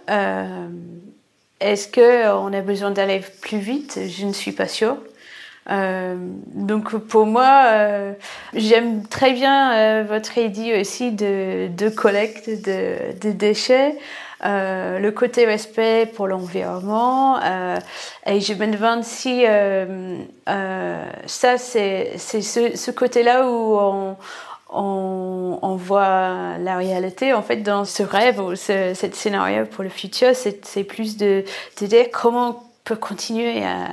Est-ce 1.61 1.89
qu'on 1.89 2.53
a 2.53 2.61
besoin 2.61 2.91
d'aller 2.91 3.23
plus 3.41 3.59
vite? 3.59 3.99
Je 4.07 4.27
ne 4.27 4.33
suis 4.33 4.53
pas 4.53 4.69
sûre. 4.69 4.99
Euh, 5.71 6.17
donc 6.55 6.97
pour 6.97 7.27
moi, 7.27 7.65
euh, 7.69 8.13
j'aime 8.55 9.07
très 9.07 9.33
bien 9.33 9.73
euh, 9.73 10.05
votre 10.07 10.37
idée 10.39 10.81
aussi 10.81 11.13
de, 11.13 11.89
collecte 11.91 12.49
de, 12.49 13.31
déchets. 13.33 13.97
Le 14.43 15.11
côté 15.11 15.47
respect 15.47 16.07
pour 16.15 16.27
l'environnement 16.29 17.41
et 18.27 18.41
je 18.41 18.53
me 18.53 18.67
demande 18.67 19.03
si 19.03 19.45
ça 21.27 21.57
c'est 21.57 22.19
ce, 22.19 22.91
côté-là 22.91 23.49
où 23.49 23.79
on, 24.69 25.77
voit 25.77 26.59
la 26.59 26.77
réalité 26.77 27.33
en 27.33 27.41
fait 27.41 27.57
dans 27.57 27.87
ce 27.87 28.03
rêve 28.03 28.39
ou 28.39 28.55
ce, 28.55 28.93
cette 28.95 29.15
scénario 29.15 29.65
pour 29.65 29.83
le 29.83 29.89
futur 29.91 30.33
c'est 30.35 30.85
plus 30.85 31.17
de 31.17 31.43
dire 31.81 32.07
comment 32.13 32.49
on 32.51 32.57
peut 32.85 32.97
continuer 32.97 33.65
à, 33.65 33.89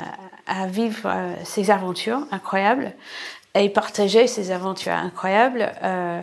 à 0.47 0.67
vivre 0.67 1.01
euh, 1.05 1.33
ces 1.43 1.71
aventures 1.71 2.25
incroyables 2.31 2.93
et 3.53 3.67
partager 3.67 4.27
ces 4.27 4.51
aventures 4.51 4.93
incroyables 4.93 5.73
euh, 5.83 6.21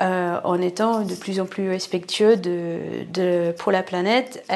euh, 0.00 0.40
en 0.44 0.62
étant 0.62 1.00
de 1.00 1.14
plus 1.16 1.40
en 1.40 1.46
plus 1.46 1.68
respectueux 1.68 2.36
de, 2.36 3.52
pour 3.58 3.72
la 3.72 3.82
planète. 3.82 4.46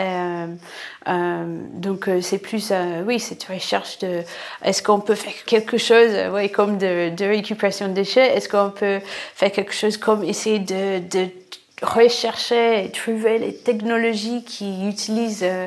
Donc 1.04 2.08
c'est 2.20 2.38
plus, 2.38 2.72
oui, 3.04 3.18
cette 3.18 3.42
recherche 3.42 3.98
de, 3.98 4.22
est-ce 4.62 4.84
qu'on 4.84 5.00
peut 5.00 5.16
faire 5.16 5.44
quelque 5.46 5.78
chose, 5.78 6.12
oui, 6.32 6.48
comme 6.48 6.78
de, 6.78 7.24
récupération 7.24 7.88
de 7.88 7.92
déchets, 7.92 8.36
est-ce 8.36 8.48
qu'on 8.48 8.70
peut 8.70 9.00
faire 9.34 9.50
quelque 9.50 9.74
chose 9.74 9.96
comme 9.96 10.22
essayer 10.22 10.60
de 10.60 11.28
rechercher 11.82 12.84
et 12.84 12.90
trouver 12.90 13.38
les 13.38 13.54
technologies 13.54 14.44
qui 14.44 14.88
utilisent 14.88 15.42
euh, 15.42 15.66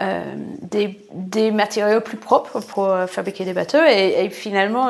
euh, 0.00 0.22
des, 0.62 1.50
matériaux 1.50 2.00
plus 2.00 2.16
propres 2.16 2.60
pour 2.60 2.86
euh, 2.86 3.06
fabriquer 3.06 3.44
des 3.44 3.52
bateaux. 3.52 3.82
Et, 3.84 4.30
finalement, 4.30 4.88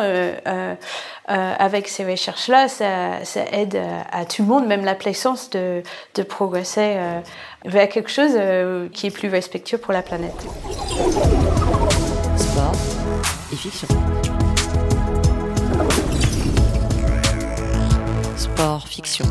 avec 1.26 1.88
ces 1.88 2.04
recherches-là, 2.04 2.68
ça, 2.68 3.24
ça, 3.24 3.40
aide 3.52 3.80
à, 4.12 4.24
tout 4.24 4.42
le 4.42 4.48
monde, 4.48 4.66
même 4.66 4.84
la 4.84 4.94
plaisance, 4.94 5.50
de, 5.50 5.82
de 6.14 6.22
progresser 6.22 6.96
vers 7.64 7.88
quelque 7.88 8.10
chose 8.10 8.38
qui 8.92 9.06
est 9.06 9.10
plus 9.10 9.28
respectueux 9.28 9.78
pour 9.78 9.92
la 9.92 10.02
planète. 10.02 10.46
Sport 12.36 12.72
et 13.52 13.56
fiction. 13.56 13.88
Sport, 18.36 18.88
fiction. 18.88 19.26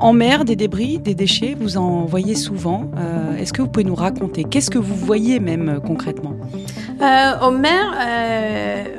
En 0.00 0.12
mer, 0.12 0.44
des 0.44 0.54
débris, 0.54 0.98
des 0.98 1.14
déchets, 1.14 1.56
vous 1.58 1.76
en 1.76 2.04
voyez 2.04 2.36
souvent. 2.36 2.88
Euh, 2.96 3.36
est-ce 3.36 3.52
que 3.52 3.62
vous 3.62 3.68
pouvez 3.68 3.84
nous 3.84 3.96
raconter 3.96 4.44
Qu'est-ce 4.44 4.70
que 4.70 4.78
vous 4.78 4.94
voyez 4.94 5.40
même 5.40 5.68
euh, 5.68 5.80
concrètement? 5.80 6.36
Euh, 7.02 7.32
En 7.40 7.50
mer, 7.50 7.96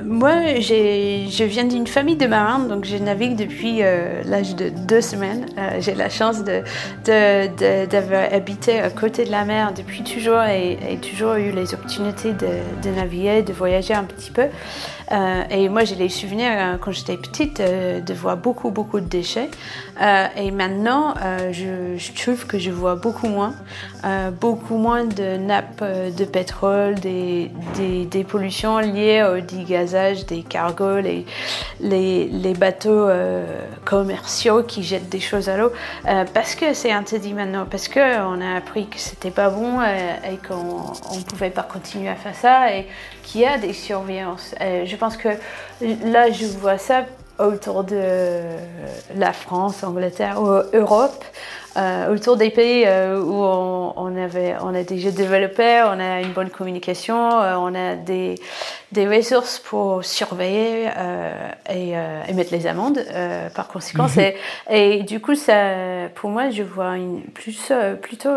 moi, 0.10 0.60
je 0.60 1.44
viens 1.44 1.66
d'une 1.66 1.88
famille 1.88 2.16
de 2.16 2.28
marins, 2.28 2.60
donc 2.60 2.86
je 2.86 2.98
navigue 2.98 3.36
depuis 3.36 3.80
l'âge 4.26 4.56
de 4.56 4.70
deux 4.70 5.02
semaines. 5.02 5.46
J'ai 5.80 5.96
la 5.96 6.10
chance 6.10 6.44
d'avoir 7.06 8.34
habité 8.34 8.80
à 8.80 8.90
côté 8.90 9.26
de 9.26 9.32
la 9.32 9.46
mer 9.46 9.74
depuis 9.74 10.04
toujours 10.04 10.42
et, 10.42 10.98
toujours 11.02 11.36
eu 11.36 11.52
les 11.52 11.74
opportunités 11.74 12.34
de, 12.34 12.90
naviguer, 12.90 13.44
de 13.44 13.54
voyager 13.54 13.94
un 13.94 14.04
petit 14.04 14.32
peu. 14.32 14.48
et 15.50 15.70
moi, 15.70 15.84
j'ai 15.84 15.96
les 15.96 16.10
souvenirs 16.10 16.78
quand 16.82 16.92
j'étais 16.92 17.18
petite 17.18 17.62
de 17.62 18.14
voir 18.14 18.36
beaucoup, 18.36 18.72
beaucoup 18.72 19.00
de 19.00 19.06
déchets. 19.06 19.50
et 20.36 20.52
maintenant, 20.52 21.14
euh, 21.40 21.52
je, 21.98 22.12
trouve 22.22 22.46
que 22.46 22.58
je 22.58 22.72
vois 22.72 22.96
beaucoup 22.96 23.28
moins, 23.28 23.54
euh, 24.06 24.32
beaucoup 24.32 24.78
moins 24.78 25.06
de 25.06 25.38
nappes 25.38 25.82
euh, 25.82 26.12
de 26.12 26.26
pétrole, 26.26 26.96
des, 26.96 27.52
pollutions 28.28 28.80
liées 28.80 29.24
au 29.24 29.40
des 30.26 30.44
cargos, 30.44 31.00
les, 31.00 31.26
les, 31.80 32.54
bateaux 32.54 33.08
commerciaux 33.86 34.64
qui 34.64 34.84
jettent 34.84 35.10
des 35.10 35.20
choses 35.20 35.50
à 35.50 35.58
l'eau, 35.58 35.72
parce 36.34 36.56
que 36.56 36.74
c'est 36.74 36.92
interdit 36.92 37.34
maintenant, 37.34 37.66
parce 37.70 37.88
qu'on 37.88 38.42
a 38.42 38.58
appris 38.58 38.88
que 38.88 39.00
c'était 39.00 39.32
pas 39.32 39.50
bon 39.50 39.82
et, 39.82 40.38
qu'on 40.48 41.16
ne 41.16 41.24
pouvait 41.24 41.50
pas 41.50 41.64
continuer 41.64 42.10
à 42.10 42.16
faire 42.16 42.36
ça 42.36 42.74
et 42.74 42.88
qu'il 43.24 43.42
y 43.42 43.46
a 43.46 43.58
des 43.58 43.74
surveillances. 43.74 44.56
je 44.60 44.96
pense 44.96 45.18
que 45.18 45.30
là, 45.80 46.32
je 46.32 46.46
vois 46.46 46.78
ça 46.78 47.06
autour 47.40 47.84
de 47.84 48.42
la 49.16 49.34
France, 49.34 49.84
Angleterre, 49.84 50.42
ou 50.42 50.78
Europe, 50.78 51.24
euh, 51.78 52.14
autour 52.14 52.36
des 52.36 52.50
pays 52.50 52.84
euh, 52.88 53.22
où 53.22 53.44
on, 53.44 54.18
avait, 54.18 54.56
on 54.62 54.74
a 54.74 54.84
déjà 54.84 55.12
développé, 55.12 55.84
on 55.86 56.00
a 56.00 56.22
une 56.22 56.34
bonne 56.34 56.50
communication, 56.50 57.40
euh, 57.42 57.56
on 57.56 57.76
a 57.76 57.96
des, 57.96 58.36
des 58.92 59.08
ressources 59.08 59.60
pour 59.60 60.04
surveiller 60.04 60.90
et, 61.70 61.92
et, 61.92 62.34
mettre 62.34 62.52
les 62.52 62.66
amendes 62.66 63.00
par 63.54 63.68
conséquent. 63.68 64.08
Mhm. 64.08 64.32
Et, 64.72 65.04
du 65.04 65.20
coup, 65.20 65.36
ça, 65.36 66.10
pour 66.16 66.32
moi, 66.32 66.50
je 66.50 66.64
vois 66.64 66.98
une, 66.98 67.22
plus, 67.22 67.72
plutôt 68.02 68.36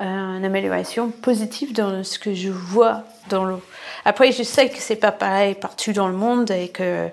une 0.00 0.44
amélioration 0.44 1.10
positive 1.10 1.72
dans 1.72 2.02
ce 2.02 2.18
que 2.18 2.34
je 2.34 2.50
vois 2.50 3.04
dans 3.28 3.44
l'eau. 3.44 3.62
Après, 4.04 4.32
je 4.32 4.42
sais 4.42 4.68
que 4.68 4.78
c'est 4.78 4.96
pas 4.96 5.12
pareil 5.12 5.54
partout 5.54 5.92
dans 5.92 6.08
le 6.08 6.14
monde 6.14 6.50
et 6.50 6.68
que 6.68 7.08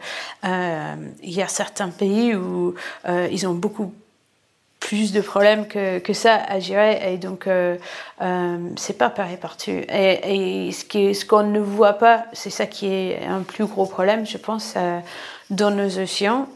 euh, 0.46 0.96
il 1.22 1.34
y 1.34 1.42
a 1.42 1.48
certains 1.48 1.90
pays 1.90 2.36
où 2.36 2.76
euh, 3.08 3.28
ils 3.32 3.48
ont 3.48 3.54
beaucoup 3.54 3.94
plus 4.88 5.12
de 5.12 5.20
problèmes 5.20 5.68
que, 5.68 6.00
que, 6.00 6.14
ça 6.14 6.36
à 6.48 6.60
gérer. 6.60 7.14
Et 7.14 7.18
donc 7.18 7.46
euh, 7.46 7.76
euh 8.22 8.58
c'est 8.78 8.98
pas 8.98 9.10
pareil 9.10 9.36
partout. 9.36 9.72
Et, 9.72 10.72
ce 10.72 10.86
qu'on 10.86 11.14
ce 11.14 11.26
qu'on 11.26 11.44
ne 11.44 11.60
voit 11.60 11.94
pas 11.94 12.24
c'est 12.32 12.50
ça 12.50 12.66
qui 12.66 12.88
est 12.88 13.20
un 13.26 13.42
plus 13.42 13.66
gros 13.66 13.86
problème 13.86 14.26
je 14.26 14.38
pense 14.38 14.76
euh, 14.78 15.00
dans 15.50 15.72
nos 15.72 16.00
océans. 16.00 16.48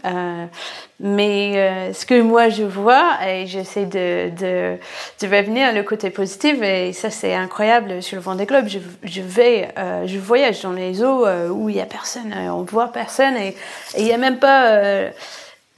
Mais 1.02 1.92
ce 1.94 2.06
que 2.06 2.22
moi 2.22 2.50
je 2.50 2.64
vois 2.64 3.18
et 3.28 3.48
j'essaie 3.48 3.86
de, 3.86 4.30
de, 4.30 4.78
de 5.22 5.36
revenir 5.36 5.74
le 5.74 5.84
côté 5.84 6.10
positif 6.10 6.62
et 6.62 6.94
ça 6.94 7.10
c'est 7.10 7.34
incroyable 7.34 8.04
sur 8.04 8.16
le 8.18 8.22
Vendée 8.22 8.46
Globe 8.46 8.68
je, 8.68 8.80
je 9.04 9.22
vais 9.22 9.74
je 10.06 10.20
voyage 10.20 10.62
dans 10.62 10.74
les 10.74 11.04
eaux 11.04 11.26
où 11.50 11.70
il 11.70 11.76
y 11.78 11.82
a 11.82 11.86
personne 11.86 12.34
on 12.60 12.64
voit 12.64 12.90
personne 12.92 13.36
et 13.36 13.56
il 13.98 14.06
y 14.06 14.14
a 14.14 14.18
même 14.18 14.40
pas 14.40 15.12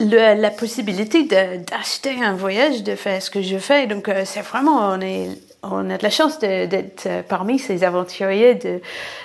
la 0.00 0.50
possibilité 0.50 1.24
d'acheter 1.24 2.22
un 2.22 2.34
voyage, 2.34 2.82
de 2.82 2.94
faire 2.94 3.22
ce 3.22 3.30
que 3.30 3.42
je 3.42 3.58
fais. 3.58 3.86
Donc, 3.86 4.08
euh, 4.08 4.22
c'est 4.24 4.40
vraiment, 4.40 4.90
on, 4.90 5.00
est, 5.00 5.28
on 5.62 5.88
a 5.90 5.96
de 5.96 6.02
la 6.02 6.10
chance 6.10 6.38
d'être 6.38 7.08
parmi 7.28 7.58
ces 7.58 7.84
aventuriers, 7.84 8.54
de, 8.54 8.80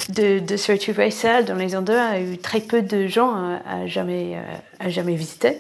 de, 0.10 0.40
de 0.40 0.58
se 0.58 0.72
retrouver 0.72 1.10
dans 1.46 1.56
les 1.56 1.76
endroits 1.76 2.12
où 2.20 2.36
très 2.38 2.62
peu 2.62 2.82
de 2.82 3.08
gens 3.08 3.60
à 3.66 3.88
jamais, 3.88 4.36
euh, 4.36 4.86
à 4.86 4.90
jamais 4.90 5.16
visité 5.16 5.58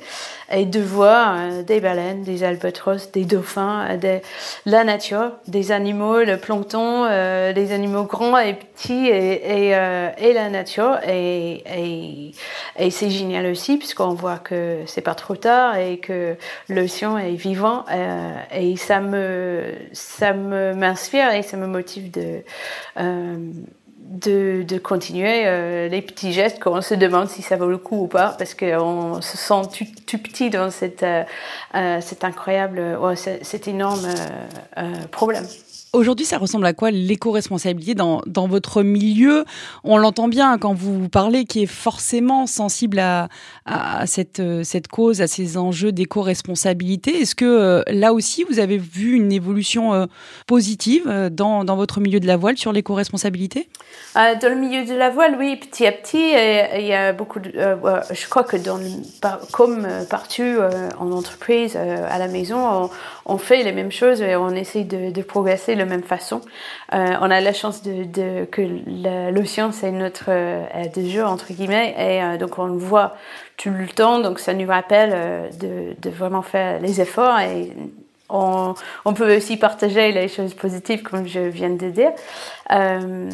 et 0.51 0.65
de 0.65 0.79
voir 0.79 1.35
euh, 1.37 1.63
des 1.63 1.79
baleines, 1.79 2.23
des 2.23 2.43
albatros, 2.43 3.11
des 3.11 3.25
dauphins, 3.25 3.87
euh, 3.89 3.97
de 3.97 4.19
la 4.65 4.83
nature, 4.83 5.33
des 5.47 5.71
animaux, 5.71 6.19
le 6.23 6.37
plancton, 6.37 7.05
euh, 7.05 7.53
des 7.53 7.71
animaux 7.71 8.03
grands 8.03 8.37
et 8.37 8.53
petits 8.53 9.07
et, 9.07 9.69
et, 9.69 9.77
et 10.17 10.33
la 10.33 10.49
nature. 10.49 10.97
Et, 11.07 11.63
et, 11.65 12.31
et 12.77 12.91
c'est 12.91 13.09
génial 13.09 13.45
aussi 13.45 13.77
puisqu'on 13.77 14.13
voit 14.13 14.37
que 14.37 14.79
c'est 14.85 15.01
pas 15.01 15.15
trop 15.15 15.35
tard 15.35 15.77
et 15.77 15.97
que 15.97 16.35
l'océan 16.69 17.17
est 17.17 17.35
vivant. 17.35 17.85
et 18.51 18.75
ça 18.77 18.99
me, 18.99 19.63
ça 19.91 20.33
me 20.33 20.73
m'inspire 20.73 21.33
et 21.33 21.43
ça 21.43 21.57
me 21.57 21.67
motive 21.67 22.11
de 22.11 22.41
de, 24.09 24.77
continuer 24.79 25.43
euh, 25.45 25.87
les 25.87 26.01
petits 26.01 26.33
gestes 26.33 26.59
qu'on 26.59 26.81
se 26.81 26.95
demande 26.95 27.29
si 27.29 27.41
ça 27.41 27.55
vaut 27.55 27.69
le 27.69 27.77
coup 27.77 28.03
ou 28.03 28.07
pas, 28.07 28.35
parce 28.37 28.55
qu'on 28.55 29.21
se 29.21 29.37
sent 29.37 29.85
tout, 30.05 30.17
petit 30.17 30.49
dans 30.49 30.71
cette, 30.71 31.03
euh, 31.03 31.23
euh 31.75 32.01
cet 32.01 32.23
incroyable, 32.23 32.97
ouais, 33.01 33.15
cet 33.15 33.67
énorme 33.67 34.07
problème. 35.11 35.45
Aujourd'hui, 35.91 36.27
ça 36.27 36.37
ressemble 36.37 36.67
à 36.67 36.73
quoi 36.73 36.91
l'éco-responsabilité 36.91 37.95
dans, 37.95 38.21
dans, 38.27 38.47
votre 38.47 38.83
milieu? 38.83 39.43
On 39.83 39.97
l'entend 39.97 40.27
bien 40.27 40.59
quand 40.59 40.75
vous 40.75 41.09
parlez, 41.09 41.45
qui 41.45 41.63
est 41.63 41.65
forcément 41.65 42.45
sensible 42.45 42.99
à, 42.99 43.27
à 43.69 44.07
cette, 44.07 44.41
cette 44.63 44.87
cause, 44.87 45.21
à 45.21 45.27
ces 45.27 45.57
enjeux 45.57 45.91
d'éco-responsabilité. 45.91 47.21
Est-ce 47.21 47.35
que 47.35 47.45
euh, 47.45 47.83
là 47.87 48.13
aussi, 48.13 48.43
vous 48.49 48.59
avez 48.59 48.77
vu 48.77 49.13
une 49.13 49.31
évolution 49.31 49.93
euh, 49.93 50.05
positive 50.47 51.03
euh, 51.07 51.29
dans, 51.29 51.63
dans, 51.63 51.75
votre 51.75 51.99
milieu 51.99 52.19
de 52.19 52.27
la 52.27 52.35
voile 52.35 52.57
sur 52.57 52.73
l'éco-responsabilité? 52.73 53.69
Dans 54.15 54.49
le 54.49 54.55
milieu 54.55 54.85
de 54.85 54.93
la 54.93 55.09
voile, 55.09 55.35
oui, 55.37 55.55
petit 55.55 55.85
à 55.85 55.91
petit, 55.91 56.17
il 56.17 56.85
y 56.85 56.93
a 56.93 57.13
beaucoup 57.13 57.39
je 57.39 58.29
crois 58.29 58.43
que 58.43 58.57
dans, 58.57 58.79
comme 59.51 59.87
partout 60.09 60.57
en 60.99 61.11
entreprise, 61.11 61.75
à 61.75 62.17
la 62.17 62.27
maison, 62.27 62.89
on, 63.25 63.37
fait 63.37 63.63
les 63.63 63.71
mêmes 63.71 63.91
choses 63.91 64.21
et 64.21 64.35
on 64.35 64.49
essaie 64.49 64.83
de, 64.83 65.21
progresser 65.21 65.75
de 65.75 65.79
la 65.79 65.85
même 65.85 66.03
façon. 66.03 66.41
Euh, 66.93 67.13
on 67.21 67.29
a 67.29 67.39
la 67.39 67.53
chance 67.53 67.83
de, 67.83 68.03
de 68.03 68.45
que 68.45 68.61
l'océan 69.31 69.71
c'est 69.71 69.91
notre 69.91 70.25
euh, 70.29 70.65
jeu 70.97 71.23
entre 71.23 71.53
guillemets 71.53 71.93
et 71.97 72.23
euh, 72.23 72.37
donc 72.37 72.57
on 72.57 72.75
voit 72.77 73.15
tout 73.59 73.69
le 73.69 73.87
temps 73.87 74.19
donc 74.19 74.39
ça 74.39 74.53
nous 74.53 74.67
rappelle 74.67 75.11
euh, 75.13 75.49
de, 75.59 76.01
de, 76.01 76.09
vraiment 76.09 76.41
faire 76.41 76.79
les 76.79 77.01
efforts 77.01 77.39
et 77.39 77.71
on, 78.29 78.73
on, 79.05 79.13
peut 79.13 79.35
aussi 79.35 79.57
partager 79.57 80.11
les 80.11 80.27
choses 80.27 80.53
positives 80.53 81.03
comme 81.03 81.27
je 81.27 81.39
viens 81.39 81.71
de 81.71 81.89
dire. 81.89 82.11
Euh, 82.71 83.29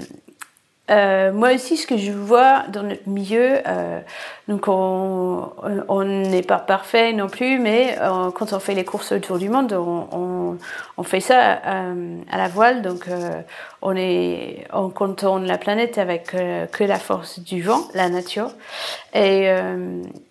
moi 0.89 1.53
aussi, 1.53 1.77
ce 1.77 1.87
que 1.87 1.97
je 1.97 2.11
vois 2.11 2.63
dans 2.69 2.83
notre 2.83 3.09
milieu, 3.09 3.57
euh, 3.67 3.99
donc 4.47 4.67
on 4.67 6.03
n'est 6.03 6.43
pas 6.43 6.59
parfait 6.59 7.11
non 7.13 7.27
plus, 7.27 7.57
mais 7.57 7.97
euh, 7.99 8.29
quand 8.31 8.53
on 8.53 8.59
fait 8.59 8.75
les 8.75 8.85
courses 8.85 9.11
autour 9.11 9.39
du 9.39 9.49
monde, 9.49 9.73
on, 9.73 10.07
on, 10.11 10.57
on 10.97 11.03
fait 11.03 11.21
ça 11.21 11.59
euh, 11.65 12.17
à 12.31 12.37
la 12.37 12.47
voile, 12.47 12.83
donc 12.83 13.07
euh, 13.07 13.41
on 13.81 13.95
est, 13.95 14.67
on 14.73 14.89
contourne 14.89 15.47
la 15.47 15.57
planète 15.57 15.97
avec 15.97 16.35
que 16.71 16.83
la 16.83 16.99
force 16.99 17.39
du 17.39 17.63
vent, 17.63 17.81
la 17.95 18.09
nature, 18.09 18.51
et, 19.13 19.47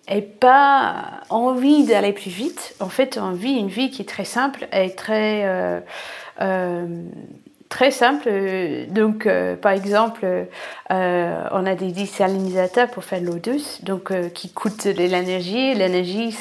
et 0.07 0.21
pas 0.21 1.21
envie 1.29 1.85
d'aller 1.85 2.13
plus 2.13 2.31
vite. 2.31 2.75
En 2.79 2.89
fait, 2.89 3.17
on 3.21 3.31
vit 3.31 3.53
une 3.53 3.67
vie 3.67 3.91
qui 3.91 4.03
est 4.03 4.09
très 4.09 4.25
simple 4.25 4.67
et 4.71 4.93
très 4.95 5.83
très 7.69 7.91
simple. 7.91 8.29
Donc, 8.89 9.27
par 9.61 9.71
exemple, 9.71 10.25
on 10.89 11.65
a 11.65 11.75
des 11.75 11.91
désalinisateurs 11.91 12.89
pour 12.89 13.03
faire 13.03 13.21
l'eau 13.21 13.39
douce, 13.39 13.83
donc 13.83 14.11
qui 14.33 14.49
coûtent 14.49 14.87
de 14.87 15.03
l'énergie. 15.03 15.73
L'énergie, 15.73 16.35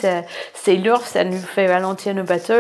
c'est 0.54 0.76
lourd, 0.76 1.00
ça 1.00 1.24
nous 1.24 1.38
fait 1.38 1.72
ralentir 1.72 2.14
nos 2.14 2.24
bateaux 2.24 2.52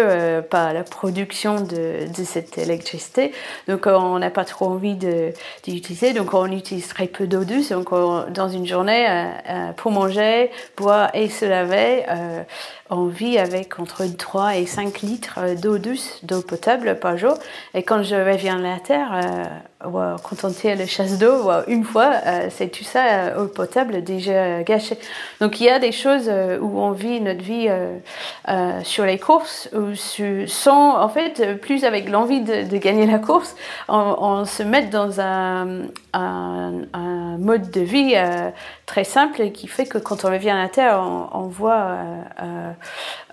par 0.50 0.72
la 0.72 0.82
production 0.82 1.60
de, 1.60 2.08
de 2.08 2.24
cette 2.24 2.58
électricité. 2.58 3.32
Donc, 3.68 3.86
on 3.86 4.18
n'a 4.18 4.30
pas 4.30 4.44
trop 4.44 4.66
envie 4.66 4.96
d'utiliser. 4.96 6.12
Donc, 6.12 6.34
on 6.34 6.50
utilise 6.50 6.88
très 6.88 7.06
peu 7.06 7.26
d'eau 7.26 7.44
douce. 7.44 7.70
Donc, 7.70 7.90
dans 7.90 8.48
une 8.48 8.66
journée, 8.66 9.06
pour 9.76 9.92
manger, 9.92 10.50
boire 10.76 11.10
et 11.14 11.28
se 11.28 11.44
laver, 11.44 12.04
on 12.90 13.06
vit 13.06 13.38
avec 13.38 13.78
entre 13.80 14.04
3 14.04 14.56
et 14.56 14.66
5 14.66 15.00
litres 15.00 15.40
d'eau 15.60 15.78
douce, 15.78 16.20
d'eau 16.22 16.42
potable 16.42 16.98
par 16.98 17.16
jour. 17.16 17.38
Et 17.72 17.82
quand 17.82 18.02
je 18.02 18.14
reviens 18.14 18.58
à 18.58 18.74
la 18.74 18.78
Terre, 18.78 19.62
euh, 19.84 20.16
on 20.42 20.50
tire 20.50 20.76
le 20.76 20.86
chasse 20.86 21.18
d'eau 21.18 21.50
une 21.66 21.84
fois, 21.84 22.12
euh, 22.26 22.48
c'est 22.50 22.68
tout 22.68 22.84
ça, 22.84 23.04
euh, 23.04 23.44
eau 23.44 23.48
potable, 23.48 24.02
déjà 24.02 24.62
gâché. 24.62 24.98
Donc 25.40 25.60
il 25.60 25.66
y 25.66 25.68
a 25.68 25.78
des 25.78 25.92
choses 25.92 26.28
euh, 26.28 26.58
où 26.58 26.78
on 26.80 26.92
vit 26.92 27.20
notre 27.20 27.42
vie 27.42 27.68
sur 28.84 29.04
les 29.04 29.18
courses, 29.18 29.68
ou 29.72 29.94
sans, 30.46 31.00
en 31.00 31.08
fait, 31.08 31.60
plus 31.60 31.84
avec 31.84 32.08
l'envie 32.08 32.40
de, 32.40 32.76
gagner 32.76 33.06
la 33.06 33.18
course, 33.18 33.54
on, 33.88 34.44
se 34.44 34.62
met 34.62 34.86
dans 34.86 35.20
un, 35.20 35.82
un, 36.12 36.72
un 36.92 37.38
mode 37.38 37.70
de 37.70 37.80
vie 37.80 38.14
très 38.86 39.04
simple 39.04 39.50
qui 39.50 39.68
fait 39.68 39.86
que 39.86 39.98
quand 39.98 40.24
on 40.24 40.30
revient 40.30 40.50
à 40.50 40.62
la 40.62 40.68
Terre, 40.68 41.00
on, 41.00 41.28
on 41.32 41.46
voit 41.46 41.96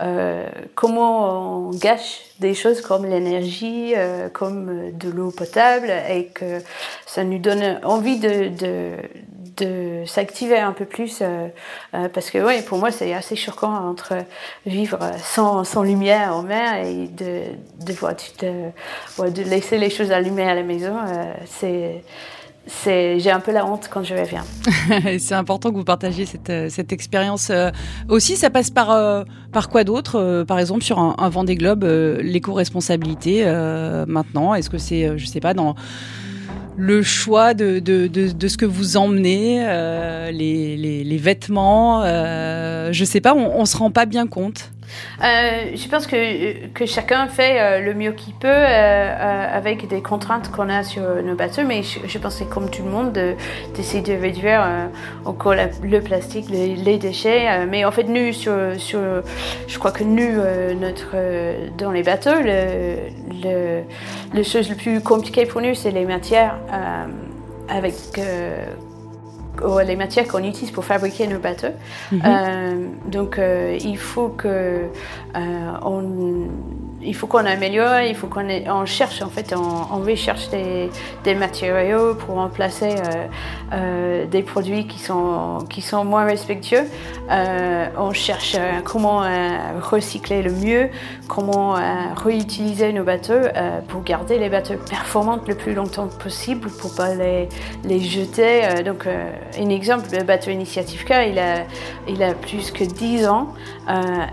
euh, 0.01 0.48
comment 0.75 1.67
on 1.67 1.72
gâche 1.72 2.22
des 2.41 2.55
choses 2.55 2.81
comme 2.81 3.05
l'énergie, 3.05 3.93
euh, 3.95 4.27
comme 4.29 4.91
de 4.91 5.10
l'eau 5.10 5.31
potable, 5.31 5.91
et 6.10 6.25
que 6.25 6.60
ça 7.05 7.24
nous 7.24 7.38
donne 7.38 7.79
envie 7.83 8.19
de, 8.19 8.98
s'activer 10.07 10.57
un 10.57 10.71
peu 10.71 10.86
plus. 10.86 11.19
Euh, 11.21 11.48
parce 12.10 12.31
que 12.31 12.39
ouais, 12.39 12.63
pour 12.63 12.79
moi, 12.79 12.91
c'est 12.91 13.13
assez 13.13 13.36
choquant 13.36 13.74
entre 13.89 14.13
vivre 14.65 15.00
sans, 15.24 15.83
lumière 15.83 16.36
en 16.36 16.41
mer 16.41 16.83
et 16.83 17.07
de, 17.07 17.43
de, 17.86 17.93
de, 18.39 19.29
de 19.29 19.41
laisser 19.43 19.77
les 19.77 19.91
choses 19.91 20.12
allumées 20.12 20.50
à 20.50 20.55
la 20.55 20.63
maison. 20.63 20.95
c'est 21.45 22.03
j'ai 22.68 23.32
un 23.32 23.39
peu 23.39 23.51
la 23.51 23.65
honte 23.65 23.89
quand 23.91 24.03
je 24.03 24.13
reviens. 24.13 24.44
c'est 25.20 25.34
important 25.34 25.72
que 25.72 25.75
vous 25.75 25.84
partagiez 25.84 26.25
cette, 26.25 26.50
euh, 26.50 26.70
expérience. 26.89 27.50
Euh, 27.50 27.72
aussi, 28.08 28.38
ça 28.38 28.50
passe 28.50 28.70
par, 28.70 28.91
euh, 28.91 29.24
par 29.51 29.70
quoi 29.70 29.84
d'autre 29.84 30.44
Par 30.48 30.60
exemple, 30.60 30.84
sur 30.84 31.00
un, 31.00 31.15
un 31.18 31.30
Vendée 31.30 31.56
Globe, 31.56 31.84
l'éco-responsabilité 32.22 33.46
maintenant, 34.08 34.53
est-ce 34.53 34.70
que 34.70 34.77
c'est, 34.77 35.18
je 35.18 35.25
sais 35.25 35.39
pas, 35.39 35.53
dans 35.53 35.75
le 36.77 37.03
choix 37.03 37.53
de, 37.53 37.80
de, 37.80 38.08
de, 38.08 38.48
ce 38.48 38.58
que 38.58 38.65
vous 38.65 38.98
emmenez, 38.98 39.60
les, 40.32 41.03
les, 41.03 41.18
vêtements, 41.18 42.03
je 42.03 43.03
sais 43.06 43.22
pas, 43.22 43.34
on, 43.34 43.60
on 43.60 43.65
se 43.65 43.77
rend 43.77 43.91
pas 43.91 44.06
bien 44.06 44.27
compte. 44.27 44.72
Euh, 45.24 45.75
je 45.75 45.88
pense 45.88 46.07
que, 46.07 46.67
que 46.67 46.86
chacun 46.86 47.27
fait 47.27 47.60
euh, 47.60 47.79
le 47.79 47.93
mieux 47.93 48.12
qu'il 48.12 48.33
peut 48.33 48.48
euh, 48.48 49.57
avec 49.57 49.88
des 49.88 50.01
contraintes 50.01 50.51
qu'on 50.51 50.69
a 50.69 50.83
sur 50.83 51.03
nos 51.24 51.36
bateaux, 51.36 51.63
mais 51.65 51.81
je, 51.83 52.17
pense 52.17 52.39
que 52.39 52.43
comme 52.43 52.69
tout 52.69 52.83
le 52.83 52.89
monde 52.89 53.17
d'essayer 53.75 54.01
de, 54.01 54.13
réduire 54.13 54.63
encore 55.25 55.55
le 55.55 56.00
plastique, 56.01 56.50
les, 56.50 56.98
déchets. 56.98 57.65
mais 57.67 57.86
en 57.86 57.91
fait, 57.91 58.03
nous, 58.03 58.33
sur, 58.33 58.53
sur, 58.77 59.00
je 59.67 59.79
crois 59.79 59.91
que 59.91 60.03
nous, 60.03 60.41
notre, 60.79 61.15
dans 61.77 61.91
les 61.91 62.03
bateaux, 62.03 62.41
le, 62.43 63.83
le, 64.33 64.43
chose 64.43 64.69
le 64.69 64.75
plus 64.75 65.01
compliqué 65.01 65.45
pour 65.45 65.62
nous, 65.62 65.74
c'est 65.74 65.91
les 65.91 66.05
matières 66.05 66.57
avec 67.69 67.95
les 69.86 69.96
matières 69.96 70.27
qu'on 70.27 70.44
utilise 70.44 70.72
pour 70.72 70.86
fabriquer 70.86 71.27
nos 71.27 71.39
bateaux. 71.39 71.74
Mhm. 72.12 72.22
Euh, 72.25 72.86
donc, 73.08 73.38
euh, 73.38 73.77
il 73.82 73.98
faut 73.98 74.30
que 74.30 74.48
euh, 74.48 75.72
on 75.84 76.48
il 77.03 77.15
faut 77.15 77.27
qu'on 77.27 77.46
améliore, 77.46 78.01
il 78.01 78.15
faut 78.15 78.27
qu'on 78.27 78.48
on 78.67 78.86
cherche 78.86 79.22
en 79.22 79.29
fait, 79.29 79.53
on, 79.55 80.01
recherche 80.01 80.50
des, 80.50 81.36
matériaux 81.36 82.15
pour 82.15 82.36
remplacer 82.36 82.96
euh, 82.96 83.27
euh, 83.74 84.25
des 84.25 84.41
produits 84.43 84.88
qui 84.88 85.00
sont, 85.00 85.60
qui 85.70 85.81
sont 85.81 86.03
moins 86.03 86.25
respectueux. 86.25 86.84
Euh, 87.29 87.88
on 87.98 88.12
cherche 88.12 88.58
comment 88.84 89.24
recycler 89.81 90.41
le 90.41 90.51
mieux, 90.51 90.89
comment 91.27 91.75
réutiliser 92.15 92.93
nos 92.93 93.03
bateaux 93.03 93.48
pour 93.88 94.03
garder 94.03 94.38
les 94.38 94.50
bateaux 94.50 94.75
performants 94.89 95.39
le 95.48 95.55
plus 95.55 95.74
longtemps 95.74 96.08
possible 96.08 96.70
pour 96.70 96.96
pas 96.96 97.15
les, 97.15 97.48
les 97.84 98.00
jeter. 98.00 98.84
donc 98.84 99.08
un 99.08 99.70
exemple, 99.70 100.08
le 100.12 100.24
bateau 100.24 100.51
Initiative 100.51 101.05
K, 101.05 101.12
il 101.29 101.39
a, 101.39 101.63
il 102.08 102.22
a 102.24 102.34
plus 102.34 102.72
que 102.72 102.84
10 102.84 103.27
ans 103.27 103.53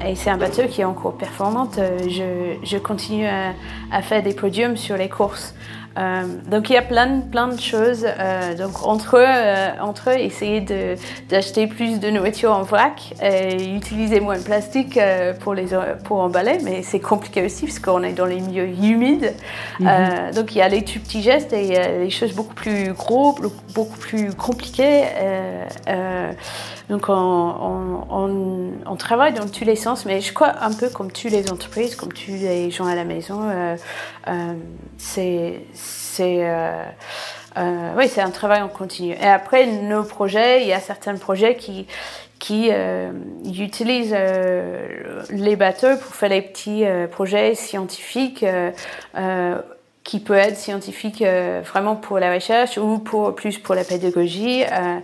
et 0.06 0.14
c'est 0.14 0.30
un 0.30 0.36
bateau 0.36 0.62
qui 0.68 0.80
est 0.80 0.84
encore 0.84 1.14
performant. 1.14 1.68
je, 1.76 2.57
je 2.62 2.78
continue 2.78 3.26
à, 3.26 3.54
faire 4.02 4.22
des 4.22 4.34
podiums 4.34 4.76
sur 4.76 4.96
les 4.96 5.08
courses. 5.08 5.54
Euh, 5.96 6.22
donc 6.48 6.70
il 6.70 6.74
y 6.74 6.76
a 6.76 6.82
plein, 6.82 7.20
plein 7.20 7.48
de 7.48 7.60
choses. 7.60 8.06
Euh, 8.06 8.54
donc 8.54 8.84
entre 8.84 9.16
eux, 9.16 9.24
euh, 9.26 9.70
entre 9.80 10.10
eux 10.10 10.18
essayer 10.18 10.64
d'acheter 11.28 11.66
plus 11.66 11.98
de 11.98 12.10
nourriture 12.10 12.52
en 12.52 12.62
vrac 12.62 13.14
et 13.22 13.74
utiliser 13.74 14.20
moins 14.20 14.38
de 14.38 14.42
plastique 14.42 14.98
pour, 15.40 15.54
les, 15.54 15.68
pour 16.04 16.18
emballer, 16.18 16.58
mais 16.62 16.82
c'est 16.82 17.00
compliqué 17.00 17.44
aussi 17.44 17.66
parce 17.66 17.78
qu'on 17.78 18.02
est 18.02 18.12
dans 18.12 18.26
les 18.26 18.40
milieux 18.40 18.68
humides. 18.68 19.34
Mhm. 19.80 20.32
donc 20.34 20.54
il 20.54 20.58
y 20.58 20.62
a 20.62 20.68
les 20.68 20.82
petits 20.82 21.22
gestes 21.22 21.52
et 21.52 21.98
les 21.98 22.10
choses 22.10 22.32
beaucoup 22.32 22.54
plus 22.54 22.92
gros, 22.92 23.36
beaucoup 23.74 23.98
plus 23.98 24.32
compliquées. 24.34 25.04
donc 26.88 27.08
on, 27.08 28.02
on, 28.10 28.70
on, 28.86 28.96
travaille 28.96 29.32
dans 29.32 29.48
tous 29.48 29.64
les 29.64 29.76
sens, 29.76 30.04
mais 30.04 30.20
je 30.20 30.32
crois 30.32 30.52
un 30.60 30.72
peu 30.72 30.88
comme 30.88 31.10
toutes 31.12 31.30
les 31.30 31.50
entreprises, 31.50 31.96
comme 31.96 32.12
tous 32.12 32.32
les 32.32 32.70
gens 32.70 32.86
à 32.86 32.94
la 32.94 33.04
maison, 33.04 33.48
c'est 34.96 35.60
c'est 35.78 36.38
euh, 36.40 36.84
euh, 37.56 37.92
oui, 37.96 38.08
c'est 38.08 38.20
un 38.20 38.30
travail 38.30 38.60
en 38.62 38.68
continu. 38.68 39.12
Et 39.12 39.26
après, 39.26 39.66
nos 39.66 40.04
projets, 40.04 40.62
il 40.62 40.68
y 40.68 40.72
a 40.72 40.80
certains 40.80 41.16
projets 41.16 41.56
qui, 41.56 41.86
qui 42.38 42.68
euh, 42.70 43.10
utilisent 43.44 44.16
les 45.30 45.56
bateaux 45.56 45.96
pour 45.96 46.14
faire 46.14 46.30
des 46.30 46.42
petits 46.42 46.84
projets 47.10 47.54
scientifiques 47.54 48.44
qui 50.04 50.20
peut 50.20 50.34
être 50.34 50.56
scientifique 50.56 51.22
vraiment 51.22 51.94
pour 51.94 52.18
la 52.18 52.32
recherche 52.32 52.78
ou 52.78 52.98
pour 52.98 53.34
plus 53.34 53.58
pour 53.58 53.74
la 53.74 53.84
pédagogie. 53.84 54.64
Euh, 54.64 55.00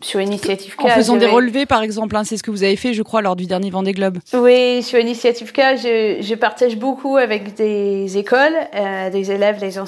sur 0.00 0.20
Initiative 0.20 0.76
K. 0.76 0.84
En 0.84 0.88
faisant 0.88 1.16
des 1.16 1.26
relevés, 1.26 1.66
par 1.66 1.82
exemple, 1.82 2.16
hein, 2.16 2.24
c'est 2.24 2.36
ce 2.36 2.42
que 2.42 2.50
vous 2.50 2.62
avez 2.62 2.76
fait, 2.76 2.94
je 2.94 3.02
crois, 3.02 3.22
lors 3.22 3.36
du 3.36 3.46
dernier 3.46 3.70
Vendée 3.70 3.92
Globe. 3.92 4.18
Oui, 4.32 4.82
sur 4.82 4.98
Initiative 4.98 5.52
K, 5.52 5.76
je, 5.76 6.18
je 6.20 6.34
partage 6.34 6.76
beaucoup 6.76 7.16
avec 7.16 7.54
des 7.54 8.18
écoles, 8.18 8.56
euh, 8.74 9.10
des 9.10 9.30
élèves, 9.30 9.58
des 9.58 9.78
euh, 9.78 9.84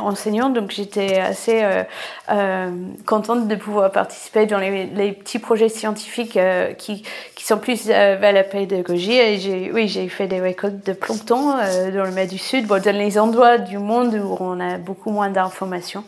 enseignants, 0.00 0.50
donc 0.50 0.70
j'étais 0.70 1.18
assez 1.18 1.62
euh, 1.62 1.82
euh, 2.30 2.70
contente 3.06 3.48
de 3.48 3.54
pouvoir 3.54 3.90
participer 3.92 4.46
dans 4.46 4.58
les, 4.58 4.86
les 4.86 5.12
petits 5.12 5.38
projets 5.38 5.68
scientifiques 5.68 6.36
euh, 6.36 6.72
qui, 6.72 7.04
qui 7.34 7.44
sont 7.44 7.58
plus 7.58 7.86
vers 7.86 8.32
la 8.32 8.44
pédagogie. 8.44 9.18
Et 9.18 9.38
j'ai, 9.38 9.70
oui, 9.72 9.88
j'ai 9.88 10.08
fait 10.08 10.26
des 10.26 10.40
récoltes 10.40 10.84
de 10.86 10.92
plancton 10.92 11.52
dans 11.52 12.04
le 12.04 12.10
mer 12.10 12.26
du 12.26 12.38
Sud, 12.38 12.66
bon, 12.66 12.82
dans 12.82 12.96
les 12.96 13.18
endroits 13.18 13.58
du 13.58 13.78
monde 13.78 14.14
où 14.14 14.36
on 14.40 14.60
a 14.60 14.78
beaucoup 14.78 15.10
moins 15.10 15.30
d'informations 15.30 16.04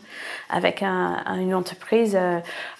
avec 0.52 0.82
un, 0.82 1.22
une 1.38 1.54
entreprise 1.54 2.16
euh, 2.16 2.38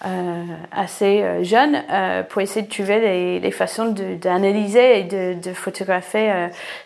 assez 0.71 1.21
euh, 1.21 1.43
jeune 1.43 1.83
pour 2.29 2.41
essayer 2.41 2.65
de 2.65 2.71
trouver 2.71 2.99
les, 2.99 3.39
les 3.39 3.51
façons 3.51 3.93
d'analyser 4.21 4.99
et 4.99 5.03
de, 5.03 5.33
de 5.41 5.53
photographier 5.53 6.31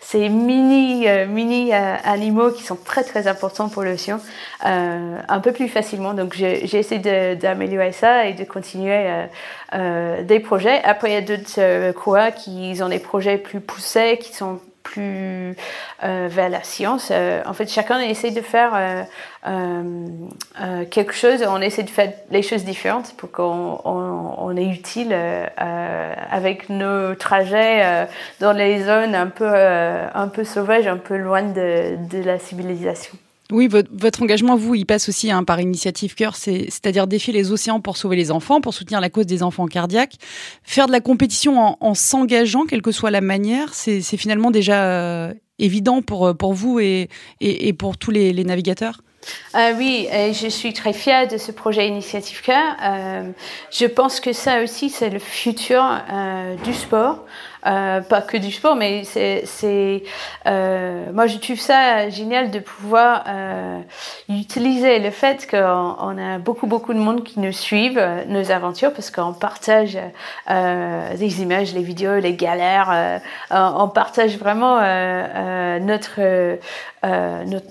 ces 0.01 0.29
mini, 0.29 1.07
mini 1.27 1.73
animaux 1.73 2.51
qui 2.51 2.63
sont 2.63 2.75
très 2.75 3.03
très 3.03 3.27
importants 3.27 3.69
pour 3.69 3.83
l'océan 3.83 4.19
un 4.61 5.39
peu 5.41 5.51
plus 5.51 5.67
facilement. 5.67 6.13
Donc 6.13 6.33
j'ai 6.33 6.77
essayé 6.77 7.35
d'améliorer 7.35 7.91
ça 7.91 8.25
et 8.25 8.33
de 8.33 8.43
continuer 8.43 9.07
des 9.71 10.39
projets. 10.39 10.81
Après, 10.83 11.11
il 11.11 11.13
y 11.13 11.17
a 11.17 11.21
d'autres 11.21 11.91
quoi 11.93 12.31
qui 12.31 12.77
ont 12.81 12.89
des 12.89 12.99
projets 12.99 13.37
plus 13.37 13.59
poussés, 13.61 14.17
qui 14.21 14.33
sont 14.33 14.59
plus 14.85 15.55
euh, 16.03 16.27
vers 16.29 16.47
la 16.49 16.63
science. 16.63 17.09
Euh, 17.11 17.41
en 17.45 17.53
fait, 17.53 17.67
chacun 17.67 17.99
essaie 17.99 18.31
de 18.31 18.41
faire 18.41 19.05
euh, 19.45 20.85
quelque 20.89 21.13
chose, 21.13 21.43
on 21.47 21.59
essaie 21.59 21.83
de 21.83 21.89
faire 21.89 22.13
les 22.31 22.41
choses 22.41 22.63
différentes 22.63 23.13
pour 23.17 23.31
qu'on 23.31 23.81
on, 23.83 24.35
on 24.37 24.55
est 24.55 24.69
utile 24.69 25.13
avec 25.57 26.69
nos 26.69 27.15
trajets 27.15 28.07
dans 28.39 28.53
les 28.53 28.83
zones 28.83 29.15
un 29.15 29.27
peu, 29.27 29.51
un 29.53 30.27
peu 30.27 30.43
sauvages, 30.43 30.87
un 30.87 30.97
peu 30.97 31.17
loin 31.17 31.41
de, 31.43 31.97
de 32.09 32.23
la 32.23 32.39
civilisation. 32.39 33.17
Oui, 33.51 33.67
votre, 33.67 34.23
engagement, 34.23 34.55
vous, 34.55 34.73
il 34.73 34.85
passe 34.85 35.07
aussi 35.07 35.29
hein, 35.29 35.43
par 35.43 35.59
Initiative 35.59 36.15
Cœur, 36.15 36.35
c'est-à-dire 36.35 37.05
défier 37.05 37.31
les 37.31 37.51
océans 37.51 37.79
pour 37.79 37.95
sauver 37.95 38.15
les 38.15 38.31
enfants, 38.31 38.59
pour 38.59 38.73
soutenir 38.73 38.99
la 38.99 39.09
cause 39.09 39.27
des 39.27 39.43
enfants 39.43 39.67
cardiaques. 39.67 40.15
Faire 40.63 40.87
de 40.87 40.91
la 40.91 40.99
compétition 40.99 41.59
en, 41.59 41.77
en 41.79 41.93
s'engageant, 41.93 42.65
quelle 42.65 42.81
que 42.81 42.91
soit 42.91 43.11
la 43.11 43.21
manière, 43.21 43.75
c'est 43.75 44.01
finalement 44.01 44.49
déjà 44.49 44.85
euh, 44.85 45.33
évident 45.59 46.01
pour, 46.01 46.35
pour 46.35 46.53
vous 46.53 46.79
et, 46.79 47.07
pour 47.77 47.97
tous 47.97 48.09
les, 48.09 48.33
navigateurs? 48.43 49.01
Oui, 49.77 50.07
et 50.11 50.33
je 50.33 50.47
suis 50.47 50.73
très 50.73 50.93
fière 50.93 51.27
de 51.27 51.37
ce 51.37 51.51
projet 51.51 51.87
Initiative 51.87 52.41
Cœur. 52.41 52.75
je 53.71 53.85
pense 53.85 54.19
que 54.19 54.33
ça 54.33 54.63
aussi, 54.63 54.89
c'est 54.89 55.11
le 55.11 55.19
futur 55.19 55.83
du 56.63 56.73
sport. 56.73 57.25
Euh, 57.65 58.01
pas 58.01 58.21
que 58.21 58.37
du 58.37 58.51
sport, 58.51 58.75
mais 58.75 59.03
c'est, 59.05 60.03
euh, 60.45 61.11
moi 61.11 61.25
je 61.25 61.37
trouve 61.39 61.59
ça 61.59 62.09
génial 62.09 62.51
de 62.51 62.59
pouvoir 62.59 63.23
euh, 63.27 63.79
utiliser 64.29 64.99
le 64.99 65.09
fait 65.09 65.49
qu'on 65.49 65.57
a 66.17 66.37
beaucoup 66.37 66.67
beaucoup 66.67 66.93
de 66.93 66.99
monde 66.99 67.23
qui 67.23 67.39
nous 67.39 67.51
suivent 67.51 68.03
nos 68.27 68.51
aventures 68.51 68.93
parce 68.93 69.09
qu'on 69.09 69.33
partage 69.33 69.97
des 70.47 71.41
images, 71.41 71.73
les 71.73 71.81
vidéos, 71.81 72.19
les 72.19 72.35
galères, 72.35 73.21
on 73.49 73.87
partage 73.87 74.37
vraiment 74.37 74.79
notre, 75.79 76.59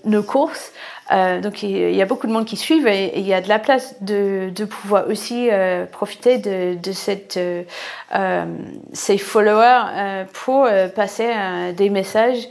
nos 0.05 0.23
courses. 0.23 0.73
Euh, 1.13 1.41
donc 1.41 1.63
il 1.63 1.95
y 1.95 2.01
a 2.01 2.07
beaucoup 2.07 2.27
de 2.27 2.33
monde 2.33 2.47
qui 2.47 2.57
suivent 2.57 2.87
et, 2.87 3.19
il 3.19 3.27
y 3.27 3.35
a 3.35 3.41
de 3.41 3.49
la 3.49 3.59
place 3.59 4.03
de, 4.03 4.51
de 4.55 4.65
pouvoir 4.65 5.07
aussi 5.09 5.51
euh, 5.51 5.85
profiter 5.85 6.39
de, 6.39 6.77
de 6.77 6.93
cette, 6.93 7.37
euh, 7.37 8.45
ces 8.93 9.19
followers 9.19 10.25
pour 10.33 10.69
passer 10.95 11.31
des 11.77 11.91
messages, 11.91 12.49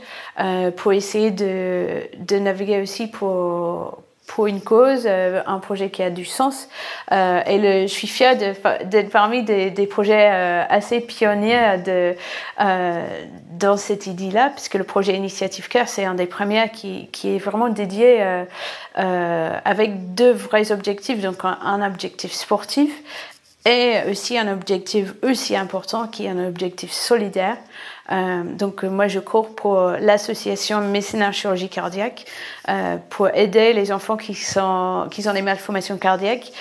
pour 0.76 0.92
essayer 0.92 1.30
de, 1.30 2.02
de 2.18 2.38
naviguer 2.38 2.80
aussi 2.80 3.06
pour 3.08 4.02
pour 4.26 4.46
une 4.46 4.60
cause, 4.60 5.04
euh, 5.06 5.42
un 5.46 5.58
projet 5.58 5.90
qui 5.90 6.02
a 6.02 6.10
du 6.10 6.24
sens. 6.24 6.68
Euh, 7.12 7.42
et 7.46 7.58
le, 7.58 7.82
je 7.86 7.92
suis 7.92 8.06
fière 8.06 8.36
d'être 8.36 9.10
parmi 9.10 9.42
des, 9.42 9.70
des 9.70 9.86
projets 9.86 10.30
euh, 10.32 10.62
assez 10.68 11.00
pionniers 11.00 11.78
de, 11.84 12.14
dans 13.58 13.76
cette 13.76 14.06
idée-là, 14.06 14.50
puisque 14.50 14.74
le 14.74 14.84
projet 14.84 15.14
Initiative 15.14 15.68
Cœur, 15.68 15.88
c'est 15.88 16.04
un 16.04 16.14
des 16.14 16.26
premiers 16.26 16.70
qui, 16.70 17.08
qui 17.12 17.36
est 17.36 17.38
vraiment 17.38 17.68
dédié 17.68 18.24
avec 18.94 20.14
deux 20.14 20.32
vrais 20.32 20.72
objectifs, 20.72 21.20
donc 21.20 21.44
un, 21.44 21.58
un 21.62 21.86
objectif 21.86 22.32
sportif 22.32 22.90
et 23.66 24.00
aussi 24.10 24.36
un 24.38 24.52
objectif 24.52 25.14
aussi 25.22 25.56
important 25.56 26.06
qui 26.06 26.26
est 26.26 26.28
un 26.28 26.46
objectif 26.46 26.92
solidaire. 26.92 27.56
Euh, 28.12 28.42
donc 28.44 28.84
euh, 28.84 28.88
moi 28.88 29.08
je 29.08 29.18
cours 29.18 29.54
pour 29.54 29.88
l'association 29.98 30.82
Mécénat 30.82 31.32
Chirurgie 31.32 31.70
Cardiaque 31.70 32.26
euh, 32.68 32.98
pour 33.08 33.28
aider 33.28 33.72
les 33.72 33.92
enfants 33.92 34.18
qui 34.18 34.34
sont 34.34 35.08
qui 35.10 35.26
ont 35.26 35.32
des 35.32 35.42
malformations 35.42 35.96
cardiaques, 35.96 36.52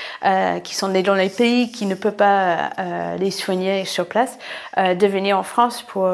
qui 0.63 0.75
sont 0.75 0.89
nés 0.89 1.03
dans 1.03 1.15
les 1.15 1.29
pays 1.29 1.71
qui 1.71 1.85
ne 1.85 1.95
peuvent 1.95 2.15
pas 2.15 2.71
les 3.17 3.31
soigner 3.31 3.85
sur 3.85 4.05
place, 4.07 4.37
de 4.77 5.07
venir 5.07 5.37
en 5.37 5.43
France 5.43 5.81
pour 5.81 6.09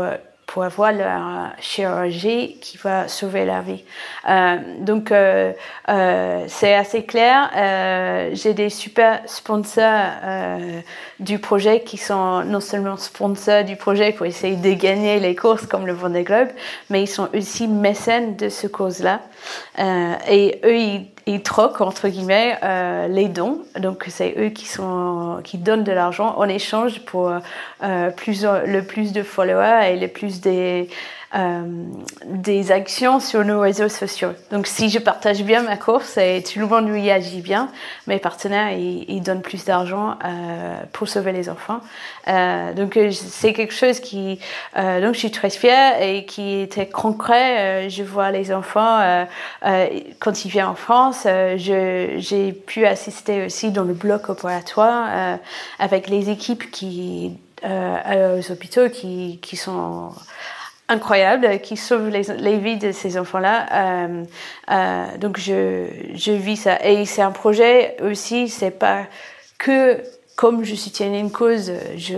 pour 0.50 0.64
avoir 0.64 0.92
leur 0.92 1.52
chirurgie 1.60 2.58
qui 2.60 2.78
va 2.78 3.08
sauver 3.08 3.46
la 3.46 3.62
vie. 3.62 3.84
Euh, 4.28 4.58
donc 4.80 5.12
euh, 5.12 5.54
euh, 5.90 6.44
c'est 6.48 6.74
assez 6.74 7.04
clair. 7.04 7.52
Euh, 7.56 8.32
j'ai 8.34 8.56
des 8.56 8.72
super 8.72 9.22
sponsors 9.28 9.84
euh, 10.24 10.82
du 11.20 11.38
projet 11.38 11.82
qui 11.82 11.98
sont 11.98 12.44
non 12.46 12.62
seulement 12.62 12.98
sponsors 12.98 13.64
du 13.64 13.76
projet 13.76 14.12
pour 14.12 14.26
essayer 14.26 14.56
de 14.56 14.74
gagner 14.74 15.20
les 15.20 15.36
courses 15.36 15.68
comme 15.68 15.86
le 15.86 15.94
Vendée 15.94 16.24
Globe, 16.24 16.50
mais 16.90 17.04
ils 17.04 17.08
sont 17.08 17.30
aussi 17.36 17.68
mécènes 17.68 18.36
de 18.36 18.50
ce 18.50 18.66
cause-là. 18.66 19.20
Euh, 19.80 20.14
et 20.30 20.60
eux, 20.64 20.76
ils, 20.78 21.08
ils 21.26 21.44
troquent 21.44 21.82
entre 21.82 22.08
guillemets 22.08 22.58
euh, 22.64 23.08
les 23.08 23.28
dons. 23.28 23.62
Donc 23.78 24.06
c'est 24.08 24.34
eux 24.38 24.50
qui 24.50 24.68
sont 24.68 25.42
qui 25.44 25.58
donnent 25.58 25.84
de 25.84 25.92
l'argent 25.92 26.36
en 26.38 26.50
échange 26.50 27.02
pour 27.06 27.32
euh, 27.84 28.10
plus 28.12 28.44
le 28.44 28.82
plus 28.82 29.14
de 29.14 29.24
followers 29.24 29.94
et 29.94 29.98
le 29.98 30.08
plus 30.08 30.42
des 30.42 30.90
des 32.26 32.72
actions 32.72 33.20
sur 33.20 33.46
nos 33.46 33.60
réseaux 33.60 33.88
sociaux. 33.88 34.32
Donc 34.52 34.66
si 34.66 34.90
je 34.90 34.98
partage 34.98 35.44
bien 35.44 35.62
ma 35.62 35.78
course 35.78 36.18
et 36.18 36.44
tout 36.44 36.58
le 36.58 36.66
monde 36.66 36.90
y 36.98 37.12
agit 37.12 37.42
bien, 37.42 37.70
mes 38.08 38.18
partenaires 38.18 38.72
ils, 38.72 39.06
ils 39.08 39.22
donnent 39.22 39.44
plus 39.44 39.64
d'argent 39.64 40.18
euh, 40.26 40.82
pour 40.92 41.08
sauver 41.08 41.32
les 41.32 41.48
enfants. 41.50 41.82
Euh, 42.28 42.74
donc 42.74 42.98
euh, 42.98 43.12
c'est 43.12 43.54
quelque 43.54 43.76
chose 43.76 44.00
qui 44.00 44.40
euh, 44.76 45.02
donc 45.02 45.14
je 45.14 45.20
suis 45.20 45.32
très 45.32 45.52
fière 45.52 46.02
et 46.02 46.26
qui 46.26 46.62
était 46.62 46.88
concret. 46.88 47.86
Euh, 47.86 47.90
je 47.90 48.02
vois 48.04 48.32
les 48.32 48.52
enfants 48.52 49.00
quand 50.20 50.46
ils 50.46 50.50
viennent 50.50 50.66
en 50.66 50.76
France. 50.76 51.28
j'ai 51.58 52.64
pu 52.66 52.86
assister 52.86 53.46
aussi 53.46 53.72
dans 53.72 53.84
le 53.84 53.94
bloc 53.94 54.30
opératoire 54.30 55.38
avec 55.78 56.10
les 56.10 56.30
équipes 56.30 56.72
qui 56.72 57.38
aux 57.64 58.52
hôpitaux 58.52 58.90
qui, 58.90 59.40
qui 59.42 59.58
sont 59.58 60.12
incroyable 60.90 61.60
qui 61.60 61.78
sauve 61.78 62.10
les, 62.10 62.24
les 62.24 62.58
vies 62.58 62.78
de 62.78 62.92
ces 62.92 63.18
enfants-là. 63.18 63.68
Euh, 63.72 64.24
euh, 64.72 65.18
donc 65.18 65.40
je, 65.40 65.86
je 66.16 66.32
vis 66.32 66.58
ça. 66.58 66.84
Et 66.84 67.06
c'est 67.06 67.22
un 67.22 67.32
projet 67.32 67.96
aussi, 68.02 68.50
c'est 68.50 68.72
pas 68.72 69.04
que 69.58 70.02
comme 70.36 70.64
je 70.64 70.74
soutiens 70.74 71.14
une 71.14 71.32
cause, 71.32 71.72
je, 71.98 72.16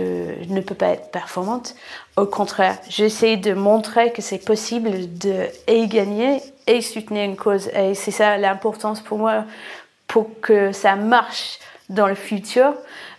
ne 0.48 0.60
peux 0.60 0.76
pas 0.76 0.90
être 0.90 1.10
performante. 1.10 1.74
Au 2.16 2.24
contraire, 2.24 2.78
j'essaie 2.88 3.36
de 3.36 3.52
montrer 3.52 4.12
que 4.12 4.22
c'est 4.22 4.38
possible 4.38 4.90
de 5.18 5.48
et 5.66 5.88
gagner 5.88 6.40
et 6.68 6.80
soutenir 6.82 7.24
une 7.24 7.36
cause. 7.36 7.68
Et 7.74 7.94
c'est 7.94 8.12
ça 8.12 8.38
l'importance 8.38 9.00
pour 9.00 9.18
moi, 9.18 9.44
pour 10.06 10.28
que 10.40 10.70
ça 10.70 10.94
marche 10.94 11.58
dans 11.88 12.06
le 12.06 12.14
futur. 12.14 12.74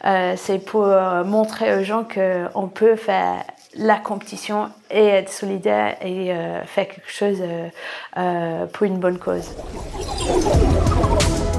Euh, 0.05 0.35
c'est 0.37 0.59
pour 0.59 0.87
montrer 1.25 1.77
aux 1.77 1.83
gens 1.83 2.05
qu'on 2.05 2.69
peut 2.69 2.95
faire 2.95 3.43
la 3.75 3.97
compétition 3.97 4.69
et 4.91 5.05
être 5.05 5.31
solidaire 5.31 5.97
et 6.01 6.31
euh, 6.31 6.63
faire 6.65 6.87
quelque 6.87 7.09
chose 7.09 7.37
euh, 7.41 7.69
euh, 8.17 8.65
pour 8.67 8.85
une 8.85 8.99
bonne 8.99 9.17
cause. 9.17 9.51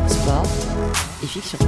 Sport 0.06 0.46
et 1.22 1.26
fiction. 1.26 1.58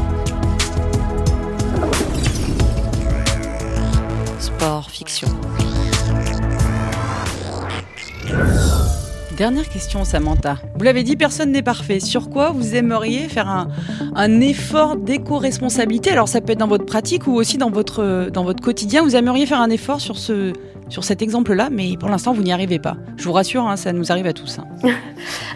Sport, 4.39 4.91
fiction. 4.91 5.29
Dernière 9.37 9.69
question, 9.69 10.03
Samantha. 10.05 10.57
Vous 10.77 10.85
l'avez 10.85 11.03
dit, 11.03 11.15
personne 11.15 11.53
n'est 11.53 11.63
parfait. 11.63 12.01
Sur 12.01 12.31
quoi 12.31 12.53
vous 12.53 12.75
aimeriez 12.75 13.29
faire 13.29 13.69
un, 14.15 14.41
effort 14.41 14.97
d'éco-responsabilité? 14.97 16.11
Alors, 16.11 16.27
ça 16.27 16.41
peut 16.41 16.53
être 16.53 16.59
dans 16.59 16.67
votre 16.67 16.87
pratique 16.87 17.27
ou 17.27 17.35
aussi 17.35 17.59
dans 17.59 17.69
votre 17.69 18.61
quotidien. 18.63 19.03
Vous 19.03 19.15
aimeriez 19.15 19.45
faire 19.45 19.61
un 19.61 19.69
effort 19.69 20.01
sur 20.01 20.17
ce, 20.17 20.55
sur 20.89 21.05
cet 21.05 21.23
exemple-là, 21.23 21.69
mais 21.71 21.97
pour 21.99 22.09
l'instant, 22.09 22.33
vous 22.33 22.43
n'y 22.43 22.53
arrivez 22.53 22.79
pas. 22.79 22.97
Je 23.17 23.25
vous 23.25 23.33
rassure, 23.33 23.67
hein, 23.67 23.77
ça 23.77 23.93
nous 23.93 24.13
arrive 24.13 24.27
à 24.27 24.33
tous. 24.33 24.59
Hein. 24.59 24.67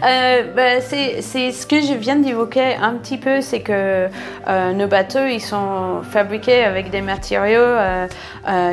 euh, 0.05 0.53
bah, 0.55 0.81
c'est 0.81 1.21
ce 1.51 1.65
que 1.65 1.81
je 1.81 1.93
viens 1.93 2.17
d'évoquer 2.17 2.75
un 2.75 2.95
petit 2.95 3.17
peu, 3.17 3.41
c'est 3.41 3.61
que 3.61 4.07
euh, 4.47 4.73
nos 4.73 4.87
bateaux, 4.87 5.25
ils 5.25 5.41
sont 5.41 6.01
fabriqués 6.03 6.63
avec 6.63 6.89
des 6.89 7.01
matériaux 7.01 7.59
euh, 7.59 8.07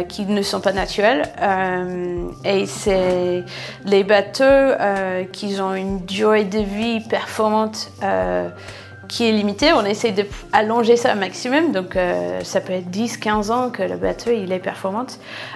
qui 0.08 0.26
ne 0.26 0.42
sont 0.42 0.60
pas 0.60 0.72
naturels. 0.72 1.22
Et 2.44 2.66
c'est 2.66 3.44
les 3.84 4.04
bateaux 4.04 4.74
qui 5.32 5.60
ont 5.60 5.74
une 5.74 6.04
durée 6.04 6.44
de 6.44 6.58
vie 6.58 7.00
performante 7.08 7.90
qui 9.08 9.28
est 9.28 9.32
limité. 9.32 9.72
On 9.72 9.84
essaie 9.84 10.12
d'allonger 10.12 10.96
ça 10.96 11.14
au 11.14 11.16
maximum. 11.16 11.72
Donc, 11.72 11.96
euh, 11.96 12.40
ça 12.44 12.60
peut 12.60 12.74
être 12.74 12.90
10, 12.90 13.16
15 13.16 13.50
ans 13.50 13.70
que 13.70 13.82
le 13.82 13.96
bateau 13.96 14.30
il 14.30 14.52
est 14.52 14.58
performant. 14.58 15.06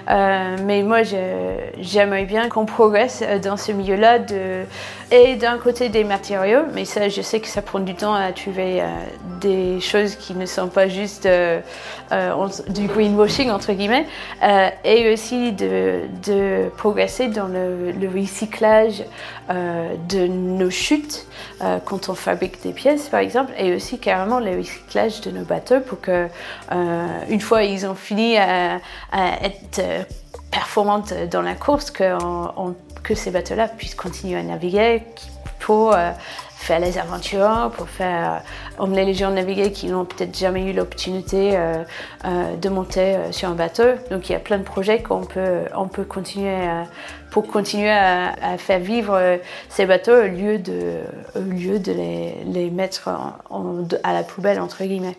Euh, 0.09 0.55
mais 0.65 0.83
moi, 0.83 1.01
j'aimerais 1.79 2.25
bien 2.25 2.49
qu'on 2.49 2.65
progresse 2.65 3.23
dans 3.43 3.57
ce 3.57 3.71
milieu-là. 3.71 4.19
Et 5.11 5.35
d'un 5.35 5.59
côté 5.59 5.89
des 5.89 6.03
matériaux, 6.03 6.63
mais 6.73 6.85
ça, 6.85 7.07
je 7.07 7.21
sais 7.21 7.39
que 7.39 7.47
ça 7.47 7.61
prend 7.61 7.79
du 7.79 7.93
temps 7.93 8.15
à 8.15 8.31
trouver 8.31 8.81
euh, 8.81 8.85
des 9.41 9.79
choses 9.79 10.15
qui 10.15 10.33
ne 10.33 10.47
sont 10.47 10.69
pas 10.69 10.87
juste 10.87 11.27
euh, 11.27 11.59
euh, 12.13 12.47
du 12.69 12.87
greenwashing, 12.87 13.49
entre 13.49 13.73
guillemets. 13.73 14.05
Euh, 14.43 14.69
et 14.83 15.11
aussi 15.11 15.51
de, 15.51 16.69
progresser 16.77 17.27
dans 17.27 17.47
le, 17.47 17.93
recyclage 18.13 19.03
euh, 19.49 19.95
de 20.09 20.27
nos 20.27 20.69
chutes 20.69 21.25
quand 21.85 22.09
on 22.09 22.13
fabrique 22.13 22.61
des 22.61 22.73
pièces, 22.73 23.07
par 23.07 23.21
exemple 23.21 23.42
et 23.57 23.75
aussi 23.75 23.99
carrément 23.99 24.39
le 24.39 24.57
recyclage 24.57 25.21
de 25.21 25.31
nos 25.31 25.43
bateaux 25.43 25.79
pour 25.79 26.01
que, 26.01 26.27
euh, 26.71 27.07
une 27.29 27.41
fois 27.41 27.63
ils 27.63 27.85
ont 27.85 27.95
fini 27.95 28.37
à, 28.37 28.79
à 29.11 29.43
être 29.43 29.79
euh, 29.79 30.03
performantes 30.51 31.13
dans 31.31 31.41
la 31.41 31.55
course, 31.55 31.91
que, 31.91 33.15
ces 33.15 33.31
bateaux-là 33.31 33.67
puissent 33.67 33.95
continuer 33.95 34.39
à 34.39 34.43
naviguer 34.43 35.03
pour 35.59 35.93
euh, 35.93 36.11
faire 36.63 36.79
les 36.79 36.97
aventures, 36.97 37.71
pour 37.75 37.89
faire 37.89 38.41
emmener 38.77 39.03
les 39.03 39.13
gens 39.13 39.31
naviguer 39.31 39.71
qui 39.71 39.87
n'ont 39.87 40.05
peut-être 40.05 40.37
jamais 40.37 40.63
eu 40.63 40.73
l'opportunité 40.73 41.57
euh, 41.57 41.83
euh, 42.23 42.55
de 42.55 42.69
monter 42.69 43.15
euh, 43.15 43.31
sur 43.31 43.49
un 43.49 43.53
bateau. 43.53 43.83
Donc 44.09 44.29
il 44.29 44.31
y 44.31 44.35
a 44.35 44.39
plein 44.39 44.57
de 44.57 44.63
projets 44.63 45.01
qu'on 45.01 45.25
peut, 45.25 45.65
on 45.75 45.89
peut 45.89 46.05
continuer 46.05 46.55
à, 46.55 46.85
pour 47.31 47.47
continuer 47.47 47.91
à, 47.91 48.57
faire 48.57 48.79
vivre 48.79 49.39
ces 49.67 49.85
bateaux 49.85 50.15
au 50.15 50.27
lieu 50.27 50.57
de, 50.57 50.99
au 51.35 51.41
lieu 51.41 51.79
de 51.79 51.91
les, 51.91 52.35
les 52.45 52.69
mettre 52.69 53.09
à 53.09 54.13
la 54.13 54.23
poubelle, 54.23 54.59
entre 54.59 54.83
guillemets. 54.83 55.17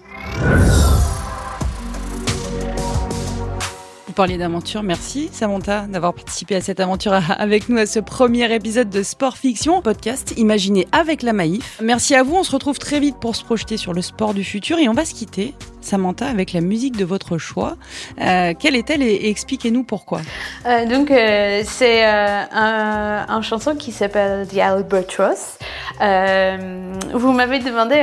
Parliez 4.14 4.38
d'aventure, 4.38 4.85
merci 4.85 5.29
Samantha 5.33 5.87
d'avoir 5.88 6.14
participé 6.14 6.55
à 6.55 6.61
cette 6.61 6.79
aventure 6.79 7.12
avec 7.38 7.68
nous 7.68 7.79
à 7.79 7.87
ce 7.87 7.98
premier 7.98 8.53
épisode 8.55 8.88
de 8.88 9.03
Sport 9.03 9.37
Fiction, 9.37 9.83
podcast 9.83 10.35
imaginé 10.37 10.87
avec 10.92 11.22
la 11.22 11.33
Maïf. 11.33 11.81
Merci 11.83 12.14
à 12.14 12.22
vous, 12.22 12.37
on 12.37 12.44
se 12.44 12.53
retrouve 12.53 12.79
très 12.79 13.00
vite 13.00 13.16
pour 13.20 13.35
se 13.35 13.44
projeter 13.44 13.77
sur 13.77 13.92
le 13.92 14.03
sport 14.03 14.33
du 14.33 14.44
futur 14.44 14.79
et 14.79 14.88
on 14.88 14.94
va 14.94 15.05
se 15.05 15.14
quitter 15.14 15.55
Samantha, 15.85 16.27
avec 16.27 16.53
la 16.53 16.61
musique 16.61 16.96
de 16.96 17.05
votre 17.05 17.38
choix. 17.38 17.77
Euh, 18.20 18.55
quelle 18.59 18.74
est-elle 18.74 19.03
et, 19.03 19.29
expliquez-nous 19.29 19.85
pourquoi 19.85 20.20
euh, 20.66 20.87
Donc, 20.87 21.11
euh, 21.11 21.62
c'est 21.64 22.05
un, 22.05 23.42
chanson 23.42 23.77
qui 23.77 23.92
s'appelle 23.92 24.48
The 24.48 24.59
Albatross. 24.59 25.59
vous 26.00 27.33
m'avez 27.33 27.59
demandé 27.59 27.96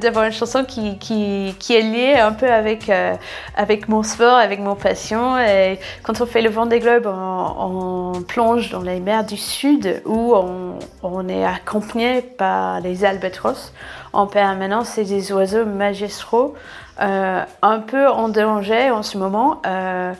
d'avoir 0.00 0.24
une 0.24 0.32
chanson 0.32 0.64
qui, 0.64 1.54
est 1.70 1.82
liée 1.82 2.14
un 2.14 2.32
peu 2.32 2.50
avec 2.50 3.88
mon 3.88 4.02
sport, 4.02 4.36
avec 4.36 4.60
mon 4.60 4.74
passion. 4.74 5.23
Et 5.38 5.78
quand 6.02 6.20
on 6.20 6.26
fait 6.26 6.42
le 6.42 6.50
vent 6.50 6.66
des 6.66 6.80
globes, 6.80 7.06
on, 7.06 8.22
plonge 8.28 8.70
dans 8.70 8.80
les 8.80 9.00
mers 9.00 9.24
du 9.24 9.36
Sud 9.36 10.02
où 10.04 10.34
on, 10.34 10.78
on 11.02 11.28
est 11.28 11.44
accompagné 11.44 12.22
par 12.22 12.80
les 12.80 13.04
albatros 13.04 13.72
en 14.12 14.26
permanence. 14.26 14.90
C'est 14.90 15.04
des 15.04 15.32
oiseaux 15.32 15.64
magistraux. 15.64 16.54
Euh, 17.00 17.42
un 17.62 17.80
peu 17.80 18.08
en 18.08 18.28
danger 18.28 18.90
en 18.90 19.02
ce 19.02 19.18
moment. 19.18 19.60
Euh, 19.66 20.12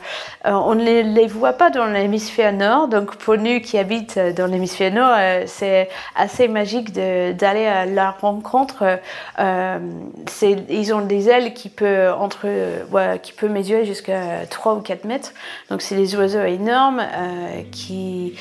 euh, 0.44 0.50
on 0.50 0.74
ne 0.74 0.82
les, 0.82 1.26
voit 1.28 1.52
pas 1.52 1.70
dans 1.70 1.86
l'hémisphère 1.86 2.52
nord, 2.52 2.88
donc 2.88 3.14
pour 3.16 3.36
nous 3.36 3.60
qui 3.60 3.78
habitent 3.78 4.18
dans 4.18 4.46
l'hémisphère 4.46 4.92
nord, 4.92 5.16
c'est 5.46 5.88
assez 6.16 6.48
magique 6.48 6.92
d'aller 6.92 7.66
à 7.66 7.86
leur 7.86 8.20
rencontre. 8.20 8.98
ils 9.38 10.94
ont 10.94 11.00
des 11.00 11.28
ailes 11.28 11.54
qui 11.54 11.68
peuvent, 11.68 12.14
entre, 12.20 12.48
qui 13.22 13.32
peut 13.32 13.48
mesurer 13.48 13.84
jusqu'à 13.84 14.46
3 14.50 14.74
ou 14.74 14.80
4 14.80 15.04
mètres. 15.04 15.32
Donc 15.70 15.80
c'est 15.80 15.96
des 15.96 16.16
oiseaux 16.16 16.44
énormes 16.44 17.02
qui, 17.70 18.34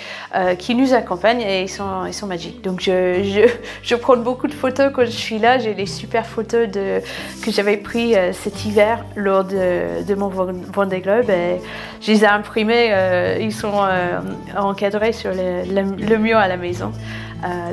nous 0.70 0.94
accompagnent 0.94 1.42
et 1.42 1.64
ils 1.64 1.70
sont, 1.70 2.06
ils 2.08 2.14
sont 2.14 2.28
magiques. 2.28 2.62
Donc 2.64 2.82
je, 2.82 3.22
je, 3.24 3.48
je 3.84 3.96
prends 3.96 4.18
beaucoup 4.18 4.48
de 4.48 4.54
photos 4.54 4.92
quand 4.94 5.06
je 5.06 5.12
suis 5.12 5.38
là. 5.38 5.60
J'ai 5.60 5.76
des 5.76 5.86
super 5.86 6.26
photos 6.26 6.68
que 6.72 7.52
j'avais 7.52 7.78
prises 7.78 8.18
euh, 8.24 8.34
cet 8.34 8.66
hiver 8.66 9.06
lors 9.16 9.44
de, 9.44 10.16
mon 10.16 10.30
Vendée 10.30 11.02
Globe. 11.02 11.30
Et 11.30 11.60
je 12.02 12.12
les 12.12 12.24
ai 12.24 12.28
imprimés, 12.28 12.88
euh, 12.92 13.38
ils 13.40 13.54
sont 13.54 13.74
euh, 13.76 14.20
encadrés 14.58 15.14
sur 15.14 15.32
le, 15.34 16.18
mur 16.18 16.38
à 16.38 16.48
la 16.48 16.58
maison. 16.58 16.92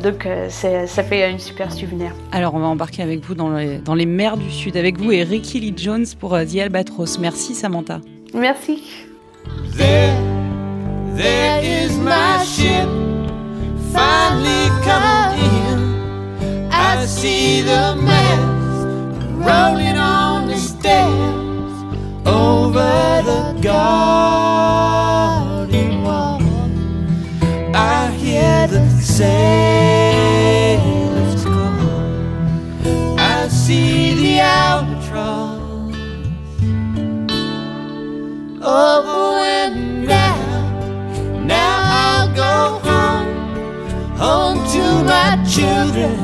donc 0.02 0.26
ça 0.48 1.02
fait 1.02 1.24
un 1.24 1.38
super 1.38 1.72
souvenir. 1.72 2.12
Alors 2.32 2.54
on 2.54 2.58
va 2.58 2.66
embarquer 2.66 3.02
avec 3.02 3.24
vous 3.24 3.34
dans 3.34 3.50
les, 3.50 3.78
dans 3.78 3.94
les 3.94 4.06
mers 4.06 4.36
du 4.36 4.50
Sud, 4.50 4.76
avec 4.76 4.98
vous 4.98 5.12
et 5.12 5.22
Ricky 5.22 5.60
Lee 5.60 5.74
Jones 5.76 6.06
pour 6.18 6.32
The 6.32 6.56
Albatros. 6.56 7.18
Merci 7.20 7.54
Samantha. 7.54 8.00
Merci. 8.34 8.82
There, 9.76 10.14
there 11.16 11.62
is 11.62 11.96
my 11.98 12.44
ship 12.44 12.88
finally 13.92 14.68
coming 14.84 15.44
in. 15.70 16.68
I 16.72 17.04
see 17.06 17.62
the 17.62 18.00
rolling 19.40 19.96
on 19.96 20.09
stairs 20.60 21.72
over 22.26 23.22
the 23.30 23.58
garden 23.62 24.82
wall. 26.02 26.40
I 27.74 28.10
hear 28.10 28.66
the 28.66 28.86
sailors 29.00 29.34
call. 31.44 33.18
I 33.18 33.48
see 33.48 34.14
the 34.14 34.40
albatross. 34.40 35.96
Oh, 38.62 39.42
and 39.42 40.06
now, 40.06 40.36
now 41.44 41.78
I'll 42.04 42.30
go 42.44 42.78
home, 42.88 43.32
home 44.24 44.58
to 44.74 44.84
my 45.04 45.30
children 45.48 46.18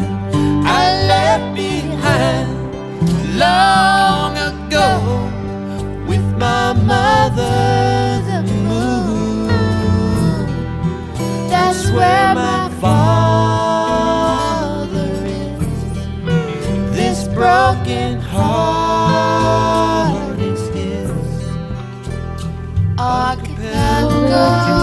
I 0.67 0.85
left 1.09 1.57
behind 1.57 2.57
long 3.39 3.96
ago 4.77 4.93
with 6.07 6.27
my 6.37 6.73
mother, 6.75 8.23
the 8.29 8.43
moon. 8.69 9.49
That's 11.49 11.91
where 11.91 12.35
my 12.35 12.69
father 12.81 14.07
is. 15.25 15.67
This 16.95 17.29
broken 17.29 18.21
heart 18.21 19.59
is 20.39 20.69
his. 20.69 21.11
Archipelago. 22.99 24.76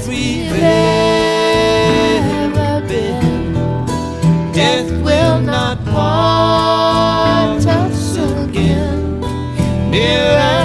as 0.00 0.08
we've 0.08 0.52
ever 0.62 0.86
been. 2.86 3.52
Death 4.52 4.90
will 5.02 5.40
not 5.40 5.84
part 5.86 7.66
us 7.66 8.16
again. 8.16 9.20
Near. 9.90 10.59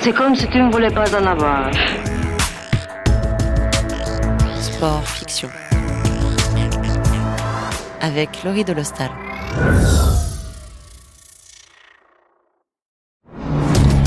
C'est 0.00 0.12
comme 0.12 0.34
si 0.34 0.48
tu 0.48 0.58
ne 0.58 0.72
voulais 0.72 0.90
pas 0.90 1.04
en 1.16 1.26
avoir. 1.26 1.70
Sport 4.60 5.06
fiction. 5.06 5.48
Avec 8.00 8.42
Laurie 8.44 8.64
Delostal. 8.64 9.10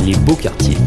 Les 0.06 0.16
beaux 0.16 0.36
quartiers. 0.36 0.78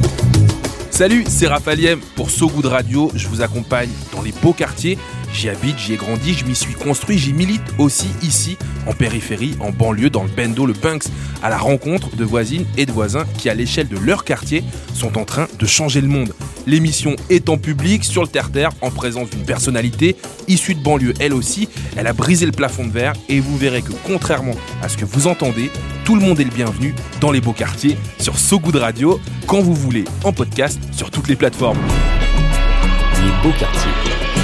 Salut, 0.91 1.25
c'est 1.27 1.47
Raphaël 1.47 1.97
Pour 2.15 2.31
So 2.31 2.49
Good 2.49 2.67
Radio, 2.67 3.11
je 3.15 3.27
vous 3.29 3.41
accompagne 3.41 3.89
dans 4.13 4.21
les 4.21 4.33
beaux 4.43 4.53
quartiers 4.53 4.99
J'y 5.33 5.49
habite, 5.49 5.79
j'y 5.79 5.95
ai 5.95 5.97
grandi, 5.97 6.35
je 6.35 6.45
m'y 6.45 6.55
suis 6.55 6.75
construit, 6.75 7.19
j'y 7.19 7.33
milite 7.33 7.63
aussi 7.79 8.09
ici, 8.23 8.59
en 8.87 8.93
périphérie, 8.93 9.57
en 9.61 9.71
banlieue, 9.71 10.11
dans 10.11 10.25
le 10.25 10.29
Bendo, 10.29 10.67
le 10.67 10.75
Punks, 10.75 11.05
à 11.43 11.49
la 11.49 11.59
rencontre 11.59 12.15
de 12.17 12.25
voisines 12.25 12.67
et 12.77 12.85
de 12.85 12.93
voisins 12.93 13.25
qui, 13.39 13.49
à 13.49 13.55
l'échelle 13.55 13.89
de 13.89 13.97
leur 13.99 14.25
quartier, 14.25 14.65
sont 14.93 15.17
en 15.17 15.25
train 15.25 15.47
de 15.59 15.67
changer 15.67 16.01
le 16.01 16.09
monde. 16.09 16.35
L'émission 16.67 17.17
est 17.31 17.49
en 17.49 17.57
public, 17.57 18.05
sur 18.05 18.23
le 18.23 18.29
terre-terre, 18.29 18.71
en 18.83 18.91
présence 18.91 19.31
d'une 19.31 19.45
personnalité 19.45 20.17
issue 20.47 20.75
de 20.75 20.83
banlieue. 20.83 21.15
Elle 21.21 21.33
aussi, 21.33 21.69
elle 21.97 22.07
a 22.07 22.13
brisé 22.13 22.45
le 22.45 22.53
plafond 22.53 22.87
de 22.87 22.93
verre 22.93 23.15
et 23.29 23.41
vous 23.41 23.57
verrez 23.57 23.83
que, 23.83 23.93
contrairement 24.07 24.55
à 24.83 24.89
ce 24.89 24.97
que 24.97 25.05
vous 25.05 25.27
entendez, 25.27 25.71
Tout 26.05 26.17
le 26.17 26.23
monde 26.23 26.41
est 26.41 26.45
le 26.45 26.51
bienvenu 26.51 26.93
dans 27.21 27.31
les 27.31 27.41
beaux 27.41 27.53
quartiers 27.53 27.97
sur 28.19 28.37
So 28.37 28.59
Good 28.59 28.75
Radio, 28.77 29.21
quand 29.47 29.61
vous 29.61 29.75
voulez, 29.75 30.05
en 30.25 30.33
podcast 30.33 30.81
sur 30.91 31.09
toutes 31.09 31.29
les 31.29 31.37
plateformes. 31.37 31.79
Les 33.23 33.31
beaux 33.49 33.57
quartiers. 33.57 34.40